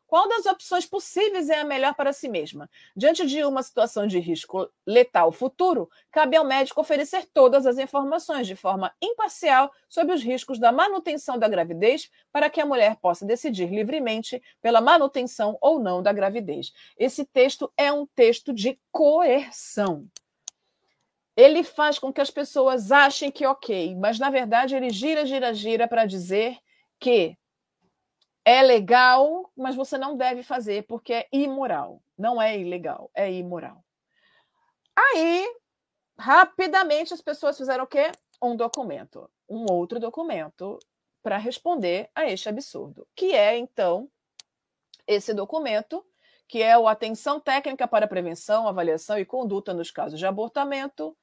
qual 0.07 0.29
das 0.29 0.47
opções 0.47 0.87
possíveis 0.87 1.51
é 1.51 1.59
a 1.59 1.65
melhor 1.65 1.97
para 1.97 2.13
si 2.13 2.29
mesma. 2.29 2.71
Diante 2.97 3.27
de 3.27 3.43
uma 3.43 3.65
situação 3.65 4.07
de 4.07 4.21
risco 4.21 4.71
letal 4.87 5.33
futuro, 5.33 5.91
cabe 6.13 6.37
ao 6.37 6.45
médico 6.45 6.81
oferecer 6.81 7.27
todas 7.35 7.67
as 7.67 7.79
informações 7.79 8.47
de 8.47 8.55
forma 8.55 8.95
imparcial 9.03 9.73
sobre 9.89 10.15
os 10.15 10.23
riscos 10.23 10.61
da 10.61 10.71
manutenção 10.71 11.37
da 11.37 11.49
gravidez 11.49 12.09
para 12.31 12.49
que 12.49 12.61
a 12.61 12.65
mulher 12.65 12.95
possa 13.03 13.27
decidir 13.27 13.71
livremente 13.71 14.41
pela 14.63 14.81
manutenção 14.81 15.59
ou 15.61 15.81
não 15.81 16.01
da 16.01 16.13
gravidez. 16.13 16.73
Esse 16.97 17.25
texto 17.25 17.73
é 17.77 17.91
um 17.91 18.07
texto 18.07 18.53
de 18.53 18.79
coerção 18.93 20.09
ele 21.37 21.65
faz 21.65 21.99
com 21.99 22.13
que 22.13 22.21
as 22.21 22.31
pessoas 22.31 22.93
achem 22.93 23.31
que 23.31 23.47
ok, 23.47 23.95
mas 23.97 24.19
na 24.19 24.31
verdade 24.31 24.77
ele 24.77 24.91
gira, 24.91 25.27
gira, 25.27 25.53
gira 25.53 25.89
para 25.89 26.07
dizer 26.07 26.57
que 27.01 27.37
é 28.45 28.63
legal, 28.63 29.51
mas 29.57 29.75
você 29.75 29.97
não 29.97 30.17
deve 30.17 30.43
fazer 30.43 30.87
porque 30.87 31.13
é 31.13 31.29
imoral. 31.33 32.03
Não 32.17 32.41
é 32.41 32.59
ilegal, 32.59 33.11
é 33.15 33.33
imoral. 33.33 33.83
Aí, 34.95 35.45
rapidamente, 36.17 37.13
as 37.13 37.21
pessoas 37.21 37.57
fizeram 37.57 37.85
o 37.85 37.87
quê? 37.87 38.13
Um 38.41 38.55
documento, 38.55 39.29
um 39.49 39.65
outro 39.71 39.99
documento 39.99 40.79
para 41.23 41.39
responder 41.39 42.11
a 42.15 42.27
este 42.27 42.49
absurdo, 42.49 43.09
que 43.17 43.33
é 43.33 43.57
então 43.57 44.09
esse 45.07 45.33
documento 45.33 46.05
que 46.47 46.63
é 46.63 46.77
o 46.79 46.87
Atenção 46.87 47.41
Técnica 47.41 47.89
para 47.89 48.07
Prevenção, 48.07 48.69
Avaliação 48.69 49.19
e 49.19 49.25
Conduta 49.25 49.73
nos 49.73 49.91
Casos 49.91 50.19
de 50.19 50.27
Abortamento, 50.27 51.17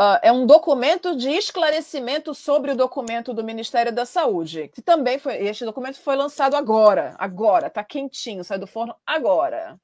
Uh, 0.00 0.14
é 0.22 0.30
um 0.30 0.46
documento 0.46 1.16
de 1.16 1.28
esclarecimento 1.28 2.32
sobre 2.32 2.70
o 2.70 2.76
documento 2.76 3.34
do 3.34 3.42
Ministério 3.42 3.92
da 3.92 4.06
Saúde, 4.06 4.68
que 4.68 4.80
também 4.80 5.18
foi. 5.18 5.34
Este 5.38 5.64
documento 5.64 5.98
foi 5.98 6.14
lançado 6.14 6.54
agora, 6.54 7.16
agora, 7.18 7.66
está 7.66 7.82
quentinho, 7.82 8.44
sai 8.44 8.58
do 8.58 8.66
forno 8.68 8.94
agora. 9.04 9.76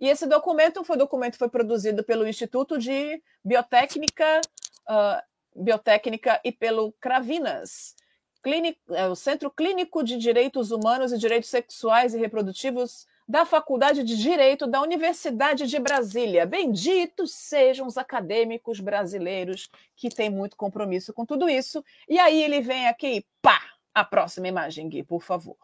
E 0.00 0.08
esse 0.08 0.26
documento 0.26 0.82
foi 0.82 0.96
documento 0.96 1.38
foi 1.38 1.48
produzido 1.48 2.02
pelo 2.02 2.26
Instituto 2.26 2.76
de 2.76 3.22
Biotécnica, 3.44 4.40
uh, 4.88 5.62
Biotécnica 5.62 6.40
e 6.44 6.50
pelo 6.50 6.92
Cravinas, 7.00 7.94
Clínico, 8.42 8.80
é, 8.90 9.08
o 9.08 9.14
Centro 9.14 9.48
Clínico 9.48 10.02
de 10.02 10.16
Direitos 10.16 10.72
Humanos 10.72 11.12
e 11.12 11.18
Direitos 11.18 11.48
Sexuais 11.48 12.14
e 12.14 12.18
Reprodutivos 12.18 13.06
da 13.28 13.44
Faculdade 13.44 14.04
de 14.04 14.16
Direito 14.16 14.66
da 14.66 14.80
Universidade 14.80 15.66
de 15.66 15.78
Brasília. 15.78 16.46
Benditos 16.46 17.32
sejam 17.32 17.86
os 17.86 17.98
acadêmicos 17.98 18.78
brasileiros 18.78 19.68
que 19.96 20.08
têm 20.08 20.30
muito 20.30 20.56
compromisso 20.56 21.12
com 21.12 21.26
tudo 21.26 21.48
isso. 21.48 21.84
E 22.08 22.18
aí 22.18 22.40
ele 22.40 22.60
vem 22.60 22.86
aqui, 22.86 23.26
pá! 23.42 23.60
A 23.92 24.04
próxima 24.04 24.46
imagem, 24.46 24.88
Gui, 24.88 25.02
por 25.02 25.22
favor. 25.22 25.56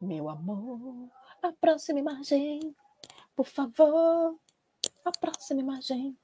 Meu 0.00 0.28
amor, 0.28 1.08
a 1.42 1.52
próxima 1.52 2.00
imagem, 2.00 2.74
por 3.34 3.46
favor. 3.46 4.36
A 5.04 5.10
próxima 5.12 5.60
imagem. 5.60 6.16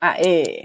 Aê! 0.00 0.64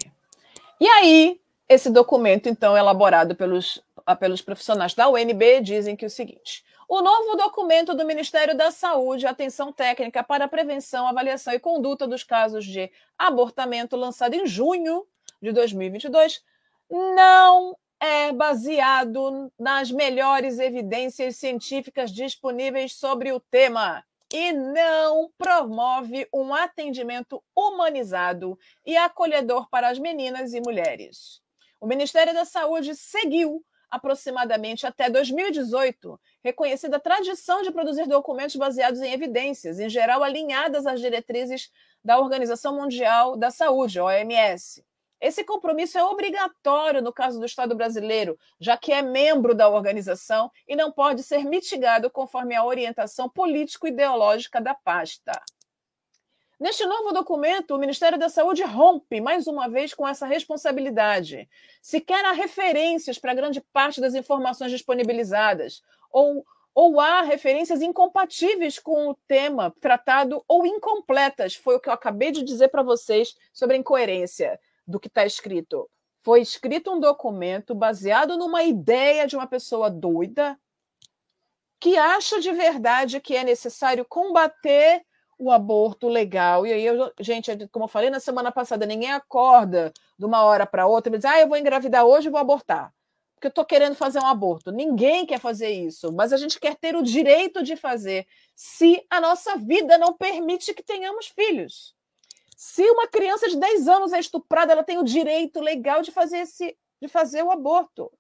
E 0.79 0.87
aí, 0.87 1.39
esse 1.67 1.89
documento, 1.91 2.49
então, 2.49 2.75
elaborado 2.75 3.35
pelos 3.35 3.83
pelos 4.15 4.41
profissionais 4.41 4.93
da 4.93 5.09
UNB 5.09 5.61
dizem 5.61 5.95
que 5.95 6.05
o 6.05 6.09
seguinte: 6.09 6.63
o 6.87 7.01
novo 7.01 7.35
documento 7.35 7.93
do 7.93 8.05
Ministério 8.05 8.55
da 8.57 8.71
Saúde, 8.71 9.27
Atenção 9.27 9.71
Técnica 9.71 10.23
para 10.23 10.45
a 10.45 10.47
Prevenção, 10.47 11.07
Avaliação 11.07 11.53
e 11.53 11.59
Conduta 11.59 12.07
dos 12.07 12.23
Casos 12.23 12.65
de 12.65 12.91
Abortamento, 13.17 13.95
lançado 13.95 14.33
em 14.33 14.47
junho 14.47 15.05
de 15.41 15.51
2022, 15.51 16.43
não 16.89 17.77
é 17.99 18.31
baseado 18.31 19.51
nas 19.59 19.91
melhores 19.91 20.57
evidências 20.57 21.35
científicas 21.35 22.11
disponíveis 22.11 22.95
sobre 22.95 23.31
o 23.31 23.39
tema 23.39 24.03
e 24.31 24.51
não 24.51 25.29
promove 25.37 26.27
um 26.33 26.53
atendimento 26.53 27.43
humanizado 27.55 28.57
e 28.85 28.95
acolhedor 28.95 29.69
para 29.69 29.89
as 29.89 29.99
meninas 29.99 30.53
e 30.53 30.61
mulheres. 30.61 31.41
O 31.79 31.87
Ministério 31.87 32.33
da 32.33 32.45
Saúde 32.45 32.95
seguiu 32.95 33.63
aproximadamente 33.89 34.85
até 34.85 35.09
2018, 35.09 36.19
reconhecida 36.43 36.97
a 36.97 36.99
tradição 36.99 37.61
de 37.61 37.71
produzir 37.71 38.07
documentos 38.07 38.55
baseados 38.55 39.01
em 39.01 39.11
evidências, 39.11 39.79
em 39.79 39.89
geral 39.89 40.23
alinhadas 40.23 40.85
às 40.85 40.99
diretrizes 40.99 41.71
da 42.03 42.19
Organização 42.19 42.75
Mundial 42.75 43.35
da 43.35 43.51
Saúde, 43.51 43.99
OMS. 43.99 44.83
Esse 45.21 45.43
compromisso 45.43 45.97
é 45.97 46.03
obrigatório 46.03 47.01
no 47.01 47.11
caso 47.11 47.39
do 47.39 47.45
Estado 47.45 47.75
brasileiro, 47.75 48.39
já 48.59 48.77
que 48.77 48.93
é 48.93 49.01
membro 49.01 49.53
da 49.53 49.67
organização 49.67 50.49
e 50.65 50.77
não 50.77 50.91
pode 50.91 51.23
ser 51.23 51.43
mitigado 51.43 52.09
conforme 52.09 52.55
a 52.55 52.63
orientação 52.63 53.29
político-ideológica 53.29 54.61
da 54.61 54.73
pasta. 54.73 55.33
Neste 56.59 56.85
novo 56.85 57.13
documento, 57.13 57.73
o 57.73 57.79
Ministério 57.79 58.19
da 58.19 58.27
Saúde 58.27 58.63
rompe 58.63 59.21
mais 59.21 59.47
uma 59.47 59.69
vez 59.69 59.93
com 59.93 60.05
essa 60.05 60.27
responsabilidade. 60.27 61.49
Sequer 61.81 62.25
há 62.25 62.33
referências 62.33 63.17
para 63.17 63.33
grande 63.33 63.61
parte 63.61 64.01
das 64.01 64.13
informações 64.13 64.69
disponibilizadas, 64.69 65.81
ou, 66.11 66.45
ou 66.75 66.99
há 66.99 67.21
referências 67.21 67.81
incompatíveis 67.81 68.77
com 68.77 69.07
o 69.07 69.15
tema 69.25 69.73
tratado 69.79 70.43
ou 70.49 70.65
incompletas. 70.65 71.55
Foi 71.55 71.75
o 71.75 71.79
que 71.79 71.87
eu 71.87 71.93
acabei 71.93 72.29
de 72.29 72.43
dizer 72.43 72.67
para 72.67 72.83
vocês 72.83 73.37
sobre 73.53 73.77
a 73.77 73.79
incoerência 73.79 74.59
do 74.85 74.99
que 74.99 75.07
está 75.07 75.25
escrito. 75.25 75.89
Foi 76.21 76.41
escrito 76.41 76.91
um 76.91 76.99
documento 76.99 77.73
baseado 77.73 78.37
numa 78.37 78.63
ideia 78.63 79.25
de 79.25 79.37
uma 79.37 79.47
pessoa 79.47 79.89
doida 79.89 80.59
que 81.79 81.97
acha 81.97 82.41
de 82.41 82.51
verdade 82.51 83.21
que 83.21 83.37
é 83.37 83.45
necessário 83.45 84.03
combater 84.03 85.05
o 85.39 85.49
aborto 85.49 86.09
legal. 86.09 86.67
E 86.67 86.73
aí, 86.73 86.85
eu, 86.85 87.11
gente, 87.19 87.67
como 87.69 87.85
eu 87.85 87.89
falei 87.89 88.09
na 88.09 88.19
semana 88.19 88.51
passada, 88.51 88.85
ninguém 88.85 89.11
acorda 89.11 89.93
de 90.17 90.25
uma 90.25 90.43
hora 90.43 90.67
para 90.67 90.85
outra 90.85 91.15
e 91.15 91.17
diz: 91.17 91.25
ah, 91.25 91.39
eu 91.39 91.47
vou 91.47 91.57
engravidar 91.57 92.05
hoje 92.05 92.27
e 92.27 92.31
vou 92.31 92.39
abortar. 92.39 92.93
Porque 93.33 93.47
eu 93.47 93.49
estou 93.49 93.63
querendo 93.63 93.95
fazer 93.95 94.19
um 94.19 94.27
aborto. 94.27 94.69
Ninguém 94.69 95.25
quer 95.25 95.39
fazer 95.39 95.69
isso, 95.69 96.11
mas 96.11 96.33
a 96.33 96.37
gente 96.37 96.59
quer 96.59 96.75
ter 96.75 96.93
o 96.97 97.01
direito 97.01 97.63
de 97.63 97.77
fazer 97.77 98.27
se 98.53 99.01
a 99.09 99.21
nossa 99.21 99.55
vida 99.55 99.97
não 99.97 100.13
permite 100.13 100.73
que 100.73 100.83
tenhamos 100.83 101.27
filhos. 101.27 101.95
Se 102.57 102.83
uma 102.89 103.07
criança 103.07 103.47
de 103.47 103.55
10 103.55 103.87
anos 103.87 104.11
é 104.11 104.19
estuprada, 104.19 104.73
ela 104.73 104.83
tem 104.83 104.97
o 104.97 105.05
direito 105.05 105.61
legal 105.61 106.01
de 106.01 106.11
fazer, 106.11 106.39
esse, 106.39 106.77
de 107.01 107.07
fazer 107.07 107.41
o 107.41 107.49
aborto. 107.49 108.11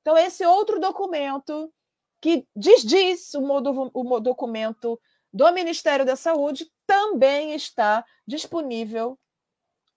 Então, 0.00 0.16
esse 0.16 0.46
outro 0.46 0.78
documento 0.78 1.72
que 2.20 2.46
diz 2.54 2.82
diz 2.82 3.34
o, 3.34 3.42
o 3.92 4.20
documento 4.20 5.00
do 5.32 5.50
Ministério 5.52 6.04
da 6.04 6.16
Saúde 6.16 6.70
também 6.86 7.54
está 7.54 8.04
disponível 8.26 9.18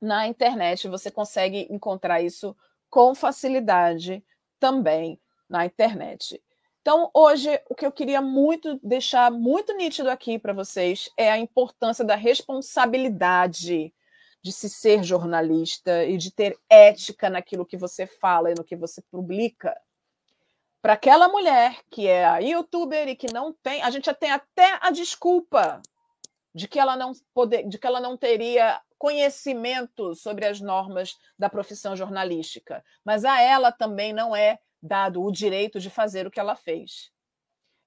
na 0.01 0.27
internet. 0.27 0.87
Você 0.87 1.09
consegue 1.09 1.67
encontrar 1.69 2.21
isso 2.21 2.55
com 2.89 3.15
facilidade 3.15 4.23
também 4.59 5.19
na 5.49 5.65
internet. 5.65 6.41
Então, 6.81 7.11
hoje, 7.13 7.61
o 7.69 7.75
que 7.75 7.85
eu 7.85 7.91
queria 7.91 8.21
muito 8.21 8.79
deixar 8.83 9.31
muito 9.31 9.75
nítido 9.75 10.09
aqui 10.09 10.39
para 10.39 10.53
vocês 10.53 11.09
é 11.15 11.31
a 11.31 11.37
importância 11.37 12.03
da 12.03 12.15
responsabilidade 12.15 13.93
de 14.41 14.51
se 14.51 14.67
ser 14.67 15.03
jornalista 15.03 16.03
e 16.05 16.17
de 16.17 16.31
ter 16.31 16.57
ética 16.67 17.29
naquilo 17.29 17.65
que 17.65 17.77
você 17.77 18.07
fala 18.07 18.51
e 18.51 18.55
no 18.55 18.63
que 18.63 18.75
você 18.75 19.01
publica 19.11 19.79
para 20.81 20.93
aquela 20.93 21.27
mulher 21.27 21.79
que 21.89 22.07
é 22.07 22.25
a 22.25 22.39
youtuber 22.39 23.07
e 23.07 23.15
que 23.15 23.31
não 23.31 23.53
tem, 23.53 23.81
a 23.83 23.89
gente 23.89 24.05
já 24.05 24.13
tem 24.13 24.31
até 24.31 24.79
a 24.81 24.89
desculpa 24.89 25.81
de 26.53 26.67
que 26.67 26.79
ela 26.79 26.95
não 26.95 27.13
poder, 27.33 27.67
de 27.67 27.77
que 27.77 27.87
ela 27.87 27.99
não 27.99 28.17
teria 28.17 28.81
conhecimento 28.97 30.13
sobre 30.15 30.45
as 30.45 30.59
normas 30.59 31.17
da 31.37 31.49
profissão 31.49 31.95
jornalística, 31.95 32.83
mas 33.05 33.25
a 33.25 33.41
ela 33.41 33.71
também 33.71 34.13
não 34.13 34.35
é 34.35 34.59
dado 34.81 35.23
o 35.23 35.31
direito 35.31 35.79
de 35.79 35.89
fazer 35.89 36.25
o 36.25 36.31
que 36.31 36.39
ela 36.39 36.55
fez. 36.55 37.11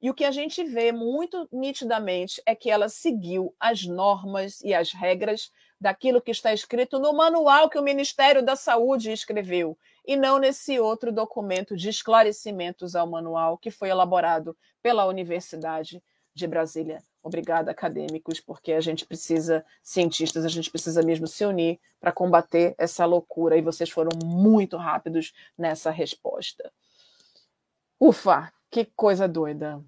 E 0.00 0.11
o 0.11 0.14
que 0.14 0.24
a 0.24 0.30
gente 0.30 0.62
vê 0.62 0.92
muito 0.92 1.48
nitidamente 1.52 2.42
é 2.44 2.54
que 2.54 2.70
ela 2.70 2.88
seguiu 2.88 3.54
as 3.59 3.85
normas 3.85 4.61
e 4.61 4.74
as 4.74 4.92
regras 4.92 5.50
daquilo 5.80 6.20
que 6.20 6.30
está 6.30 6.52
escrito 6.52 6.98
no 6.98 7.12
manual 7.12 7.68
que 7.68 7.78
o 7.78 7.83
Ministério 7.83 8.44
da 8.44 8.54
Saúde 8.54 9.11
escreveu, 9.11 9.78
e 10.04 10.16
não 10.16 10.38
nesse 10.38 10.78
outro 10.78 11.10
documento 11.10 11.76
de 11.76 11.88
esclarecimentos 11.88 12.94
ao 12.94 13.06
manual 13.06 13.56
que 13.56 13.70
foi 13.70 13.88
elaborado 13.88 14.56
pela 14.82 15.06
Universidade 15.06 16.02
de 16.34 16.46
Brasília. 16.46 17.02
Obrigada, 17.22 17.70
acadêmicos, 17.70 18.38
porque 18.40 18.72
a 18.72 18.80
gente 18.80 19.06
precisa, 19.06 19.64
cientistas, 19.82 20.44
a 20.44 20.48
gente 20.48 20.70
precisa 20.70 21.02
mesmo 21.02 21.26
se 21.26 21.44
unir 21.44 21.80
para 21.98 22.12
combater 22.12 22.74
essa 22.76 23.06
loucura, 23.06 23.56
e 23.56 23.62
vocês 23.62 23.88
foram 23.88 24.10
muito 24.22 24.76
rápidos 24.76 25.32
nessa 25.56 25.90
resposta. 25.90 26.70
Ufa, 27.98 28.52
que 28.70 28.84
coisa 28.84 29.26
doida. 29.26 29.82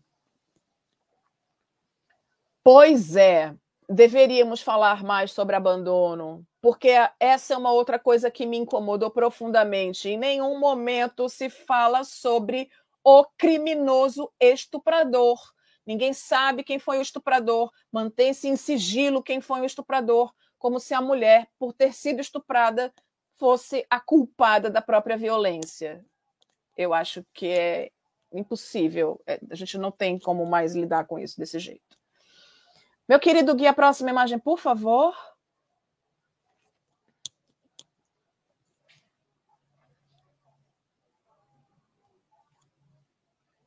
Pois 2.64 3.16
é, 3.16 3.54
deveríamos 3.88 4.62
falar 4.62 5.04
mais 5.04 5.32
sobre 5.32 5.56
abandono, 5.56 6.46
porque 6.66 6.88
essa 7.20 7.54
é 7.54 7.56
uma 7.56 7.70
outra 7.70 7.96
coisa 7.96 8.28
que 8.28 8.44
me 8.44 8.56
incomodou 8.56 9.08
profundamente. 9.08 10.08
Em 10.08 10.18
nenhum 10.18 10.58
momento 10.58 11.28
se 11.28 11.48
fala 11.48 12.02
sobre 12.02 12.68
o 13.04 13.24
criminoso 13.38 14.32
estuprador. 14.40 15.38
Ninguém 15.86 16.12
sabe 16.12 16.64
quem 16.64 16.80
foi 16.80 16.98
o 16.98 17.02
estuprador, 17.02 17.70
mantém-se 17.92 18.48
em 18.48 18.56
sigilo 18.56 19.22
quem 19.22 19.40
foi 19.40 19.60
o 19.60 19.64
estuprador, 19.64 20.34
como 20.58 20.80
se 20.80 20.92
a 20.92 21.00
mulher, 21.00 21.46
por 21.56 21.72
ter 21.72 21.94
sido 21.94 22.20
estuprada, 22.20 22.92
fosse 23.36 23.86
a 23.88 24.00
culpada 24.00 24.68
da 24.68 24.82
própria 24.82 25.16
violência. 25.16 26.04
Eu 26.76 26.92
acho 26.92 27.24
que 27.32 27.46
é 27.46 27.92
impossível, 28.32 29.22
é, 29.24 29.38
a 29.48 29.54
gente 29.54 29.78
não 29.78 29.92
tem 29.92 30.18
como 30.18 30.44
mais 30.44 30.74
lidar 30.74 31.06
com 31.06 31.16
isso 31.16 31.38
desse 31.38 31.60
jeito. 31.60 31.96
Meu 33.08 33.20
querido 33.20 33.54
Gui, 33.54 33.68
a 33.68 33.72
próxima 33.72 34.10
imagem, 34.10 34.36
por 34.36 34.58
favor. 34.58 35.14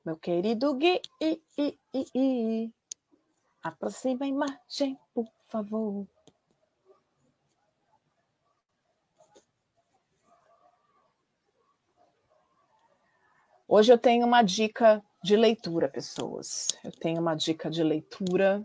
Meu 0.10 0.18
querido 0.18 0.74
Gui, 0.74 1.00
i, 1.22 1.40
i, 1.56 1.80
i, 1.94 2.06
i. 2.16 2.74
aproxima 3.62 4.26
a 4.26 4.28
imagem, 4.28 4.98
por 5.14 5.28
favor. 5.46 6.08
Hoje 13.68 13.94
eu 13.94 14.00
tenho 14.00 14.26
uma 14.26 14.42
dica 14.42 15.06
de 15.24 15.36
leitura, 15.36 15.88
pessoas. 15.88 16.70
Eu 16.84 16.92
tenho 16.92 17.22
uma 17.22 17.36
dica 17.36 17.70
de 17.70 17.84
leitura 17.84 18.64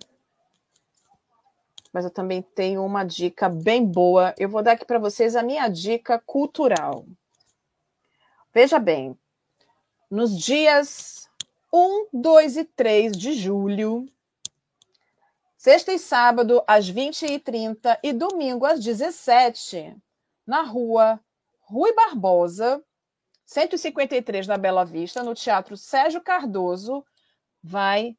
mas 1.92 2.06
eu 2.06 2.10
também 2.10 2.40
tenho 2.40 2.82
uma 2.82 3.04
dica 3.04 3.50
bem 3.50 3.84
boa. 3.84 4.34
Eu 4.38 4.48
vou 4.48 4.62
dar 4.62 4.72
aqui 4.72 4.86
para 4.86 4.98
vocês 4.98 5.36
a 5.36 5.42
minha 5.42 5.68
dica 5.68 6.18
cultural. 6.18 7.04
Veja 8.50 8.78
bem, 8.78 9.14
nos 10.10 10.38
dias 10.38 11.23
1, 11.76 12.06
2 12.12 12.56
e 12.56 12.64
3 12.64 13.16
de 13.16 13.32
julho, 13.32 14.08
sexta 15.56 15.92
e 15.92 15.98
sábado 15.98 16.62
às 16.68 16.88
20h30 16.88 17.98
e 18.00 18.12
domingo 18.12 18.64
às 18.64 18.78
17 18.78 19.96
na 20.46 20.62
rua 20.62 21.18
Rui 21.62 21.92
Barbosa, 21.92 22.80
153 23.44 24.46
da 24.46 24.56
Bela 24.56 24.84
Vista, 24.84 25.24
no 25.24 25.34
Teatro 25.34 25.76
Sérgio 25.76 26.20
Cardoso, 26.20 27.04
vai 27.60 28.16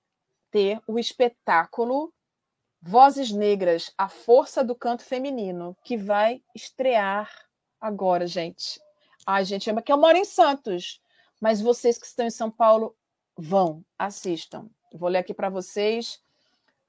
ter 0.51 0.81
o 0.85 0.99
espetáculo 0.99 2.13
Vozes 2.81 3.31
Negras, 3.31 3.89
a 3.97 4.09
força 4.09 4.65
do 4.65 4.75
canto 4.75 5.03
feminino, 5.03 5.77
que 5.81 5.95
vai 5.95 6.43
estrear 6.53 7.31
agora, 7.79 8.27
gente. 8.27 8.81
Ai, 9.25 9.45
gente, 9.45 9.69
é 9.69 9.81
que 9.81 9.93
eu 9.93 9.97
moro 9.97 10.17
em 10.17 10.25
Santos, 10.25 10.99
mas 11.39 11.61
vocês 11.61 11.97
que 11.97 12.05
estão 12.05 12.27
em 12.27 12.29
São 12.29 12.51
Paulo, 12.51 12.93
vão, 13.37 13.83
assistam. 13.97 14.69
vou 14.93 15.09
ler 15.09 15.19
aqui 15.19 15.33
para 15.33 15.49
vocês 15.49 16.21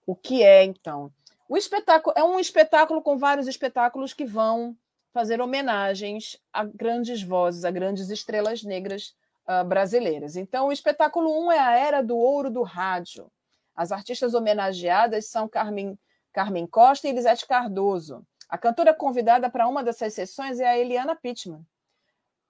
o 0.06 0.14
que 0.14 0.42
é, 0.42 0.64
então. 0.64 1.12
O 1.48 1.56
espetáculo 1.56 2.14
é 2.16 2.24
um 2.24 2.38
espetáculo 2.38 3.02
com 3.02 3.18
vários 3.18 3.46
espetáculos 3.46 4.12
que 4.12 4.24
vão 4.24 4.76
fazer 5.12 5.40
homenagens 5.40 6.38
a 6.53 6.64
grandes 6.64 7.22
vozes, 7.22 7.64
a 7.64 7.70
grandes 7.70 8.11
estrelas 8.11 8.62
negras 8.62 9.14
uh, 9.49 9.64
brasileiras. 9.64 10.36
Então, 10.36 10.68
o 10.68 10.72
espetáculo 10.72 11.30
1 11.30 11.44
um 11.44 11.53
é 11.53 11.59
a 11.59 11.76
Era 11.76 12.03
do 12.03 12.16
Ouro 12.16 12.51
do 12.51 12.62
Rádio. 12.62 13.30
As 13.74 13.92
artistas 13.92 14.34
homenageadas 14.34 15.26
são 15.26 15.49
Carmen, 15.49 15.99
Carmen 16.32 16.66
Costa 16.66 17.07
e 17.07 17.11
Elisete 17.11 17.47
Cardoso. 17.47 18.26
A 18.49 18.57
cantora 18.57 18.94
convidada 18.94 19.51
para 19.51 19.66
uma 19.66 19.82
dessas 19.82 20.14
sessões 20.14 20.61
é 20.61 20.66
a 20.66 20.78
Eliana 20.78 21.16
Pittman. 21.16 21.64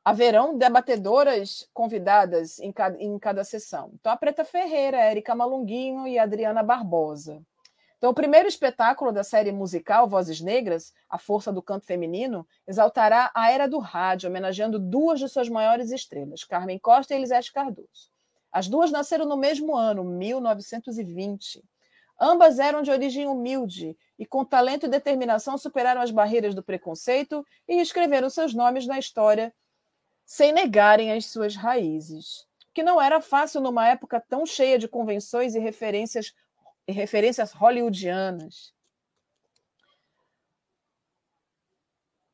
Haverão 0.07 0.57
debatedoras 0.57 1.69
convidadas 1.75 2.61
em 2.61 2.71
cada, 2.71 2.97
em 3.03 3.19
cada 3.19 3.43
sessão. 3.43 3.91
Então, 3.95 4.13
a 4.13 4.17
Preta 4.17 4.45
Ferreira, 4.45 4.99
a 5.01 5.35
Malunguinho 5.35 6.07
e 6.07 6.17
a 6.17 6.23
Adriana 6.23 6.63
Barbosa. 6.63 7.43
Então, 7.99 8.11
o 8.13 8.15
primeiro 8.15 8.47
espetáculo 8.47 9.11
da 9.11 9.25
série 9.25 9.51
musical 9.51 10.07
Vozes 10.09 10.41
Negras, 10.41 10.95
A 11.11 11.19
Força 11.19 11.53
do 11.53 11.61
Canto 11.61 11.87
Feminino, 11.87 12.47
exaltará 12.69 13.33
a 13.35 13.51
era 13.51 13.67
do 13.67 13.81
rádio, 13.81 14.31
homenageando 14.31 14.79
duas 14.79 15.19
de 15.19 15.29
suas 15.29 15.49
maiores 15.49 15.91
estrelas, 15.91 16.45
Carmen 16.45 16.79
Costa 16.79 17.13
e 17.13 17.17
Elisete 17.17 17.53
Cardoso. 17.53 18.09
As 18.53 18.69
duas 18.69 18.93
nasceram 18.93 19.27
no 19.27 19.37
mesmo 19.37 19.77
ano, 19.77 20.05
1920. 20.05 21.65
Ambas 22.21 22.61
eram 22.61 22.81
de 22.81 22.93
origem 22.93 23.27
humilde 23.27 23.99
e, 24.17 24.25
com 24.25 24.45
talento 24.45 24.87
e 24.87 24.89
determinação, 24.89 25.59
superaram 25.59 26.01
as 26.01 26.13
barreiras 26.13 26.55
do 26.55 26.63
preconceito 26.63 27.45
e 27.67 27.81
escreveram 27.81 28.31
seus 28.31 28.55
nomes 28.55 28.87
na 28.87 29.01
história 29.01 29.53
sem 30.27 30.53
negarem 30.53 31.13
as 31.13 31.27
suas 31.27 31.57
raízes. 31.57 32.47
Que 32.75 32.83
não 32.83 33.01
era 33.01 33.23
fácil 33.23 33.63
numa 33.63 33.89
época 33.89 34.21
tão 34.21 34.45
cheia 34.45 34.79
de 34.79 34.87
convenções 34.87 35.55
e 35.55 35.59
referências, 35.59 36.35
e 36.87 36.93
referências 36.93 37.53
hollywoodianas. 37.53 38.75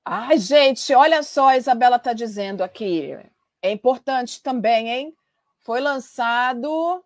Ai, 0.04 0.38
gente, 0.38 0.92
olha 0.94 1.22
só, 1.22 1.50
a 1.50 1.56
Isabela 1.56 1.96
está 1.96 2.12
dizendo 2.12 2.64
aqui. 2.64 3.16
É 3.62 3.70
importante 3.70 4.42
também, 4.42 4.88
hein? 4.88 5.16
Foi 5.60 5.80
lançado 5.80 7.04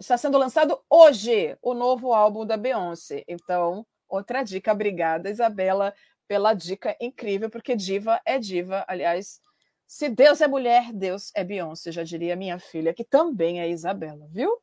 está 0.00 0.16
sendo 0.16 0.38
lançado 0.38 0.80
hoje 0.88 1.56
o 1.60 1.74
novo 1.74 2.12
álbum 2.12 2.46
da 2.46 2.56
Beyoncé. 2.56 3.24
Então, 3.26 3.84
outra 4.08 4.42
dica. 4.42 4.72
Obrigada, 4.72 5.28
Isabela, 5.28 5.92
pela 6.26 6.54
dica 6.54 6.96
incrível, 7.00 7.50
porque 7.50 7.74
diva 7.74 8.20
é 8.24 8.38
diva. 8.38 8.84
Aliás, 8.86 9.40
se 9.88 10.10
Deus 10.10 10.42
é 10.42 10.46
mulher, 10.46 10.92
Deus 10.92 11.32
é 11.34 11.42
Beyoncé, 11.42 11.90
já 11.90 12.02
diria 12.02 12.36
minha 12.36 12.58
filha, 12.58 12.92
que 12.92 13.02
também 13.02 13.58
é 13.58 13.70
Isabela, 13.70 14.28
viu? 14.30 14.60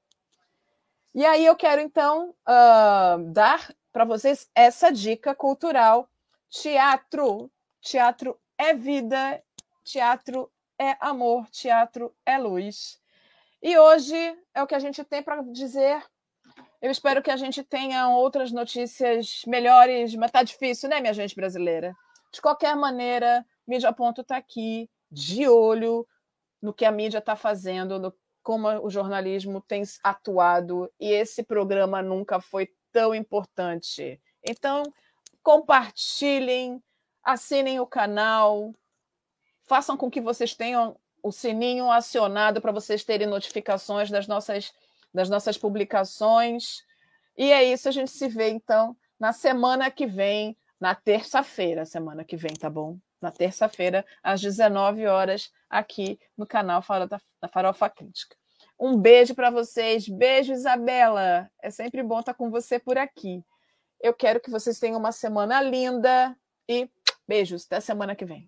E 1.16 1.26
aí 1.26 1.44
eu 1.44 1.56
quero, 1.56 1.82
então, 1.82 2.30
uh, 2.48 3.32
dar 3.32 3.74
para 3.92 4.06
vocês 4.06 4.48
essa 4.54 4.92
dica 4.92 5.34
cultural. 5.34 6.08
Teatro. 6.48 7.52
Teatro 7.82 8.40
é 8.56 8.76
vida, 8.76 9.42
teatro 9.84 10.52
é 10.78 10.96
amor, 11.00 11.50
teatro 11.50 12.16
é 12.24 12.38
luz. 12.38 13.00
E 13.64 13.76
hoje 13.80 14.16
é 14.54 14.62
o 14.62 14.68
que 14.68 14.76
a 14.76 14.80
gente 14.80 15.04
tem 15.04 15.24
para 15.24 15.42
dizer. 15.42 16.04
Eu 16.80 16.92
espero 16.92 17.24
que 17.24 17.32
a 17.32 17.38
gente 17.38 17.64
tenha 17.64 18.10
outras 18.10 18.52
notícias 18.52 19.42
melhores, 19.48 20.14
mas 20.14 20.30
tá 20.30 20.44
difícil, 20.44 20.88
né, 20.88 21.02
minha 21.02 21.14
gente 21.14 21.36
brasileira? 21.36 21.96
De 22.32 22.40
qualquer 22.42 22.76
maneira, 22.76 23.44
Mídia 23.68 23.92
Ponto 23.92 24.22
está 24.22 24.38
aqui, 24.38 24.88
de 25.16 25.48
olho 25.48 26.06
no 26.62 26.74
que 26.74 26.84
a 26.84 26.92
mídia 26.92 27.20
está 27.20 27.36
fazendo, 27.36 27.98
no 27.98 28.14
como 28.44 28.68
o 28.86 28.92
jornalismo 28.92 29.60
tem 29.60 29.82
atuado, 30.04 30.92
e 31.00 31.10
esse 31.10 31.42
programa 31.42 32.04
nunca 32.04 32.40
foi 32.40 32.70
tão 32.92 33.16
importante. 33.16 34.22
Então, 34.44 34.84
compartilhem, 35.42 36.80
assinem 37.24 37.80
o 37.80 37.88
canal, 37.88 38.72
façam 39.64 39.98
com 39.98 40.12
que 40.12 40.22
vocês 40.22 40.54
tenham 40.54 40.96
o 41.24 41.32
sininho 41.32 41.90
acionado 41.90 42.62
para 42.62 42.72
vocês 42.72 43.04
terem 43.04 43.26
notificações 43.26 44.12
das 44.12 44.28
nossas, 44.28 44.72
das 45.12 45.28
nossas 45.28 45.58
publicações. 45.58 46.84
E 47.36 47.52
é 47.52 47.64
isso, 47.64 47.90
a 47.90 47.92
gente 47.92 48.12
se 48.12 48.28
vê 48.28 48.50
então 48.50 48.96
na 49.20 49.34
semana 49.34 49.90
que 49.90 50.06
vem, 50.06 50.56
na 50.80 50.94
terça-feira, 50.94 51.84
semana 51.84 52.24
que 52.24 52.38
vem, 52.38 52.54
tá 52.54 52.70
bom? 52.70 53.00
Na 53.26 53.32
terça-feira, 53.32 54.06
às 54.22 54.40
19 54.40 55.08
horas, 55.08 55.52
aqui 55.68 56.20
no 56.38 56.46
canal 56.46 56.84
da 57.42 57.48
Farofa 57.48 57.90
Crítica. 57.90 58.36
Um 58.80 58.96
beijo 58.96 59.34
para 59.34 59.50
vocês. 59.50 60.08
Beijo, 60.08 60.54
Isabela. 60.54 61.50
É 61.60 61.72
sempre 61.72 62.04
bom 62.04 62.20
estar 62.20 62.36
com 62.36 62.52
você 62.52 62.78
por 62.78 63.00
aqui. 63.00 63.44
Eu 64.00 64.14
quero 64.14 64.40
que 64.40 64.52
vocês 64.52 64.78
tenham 64.78 65.00
uma 65.00 65.12
semana 65.12 65.60
linda 65.60 66.38
e 66.70 66.88
beijos. 67.28 67.66
Até 67.66 67.80
semana 67.80 68.16
que 68.16 68.26
vem. 68.26 68.48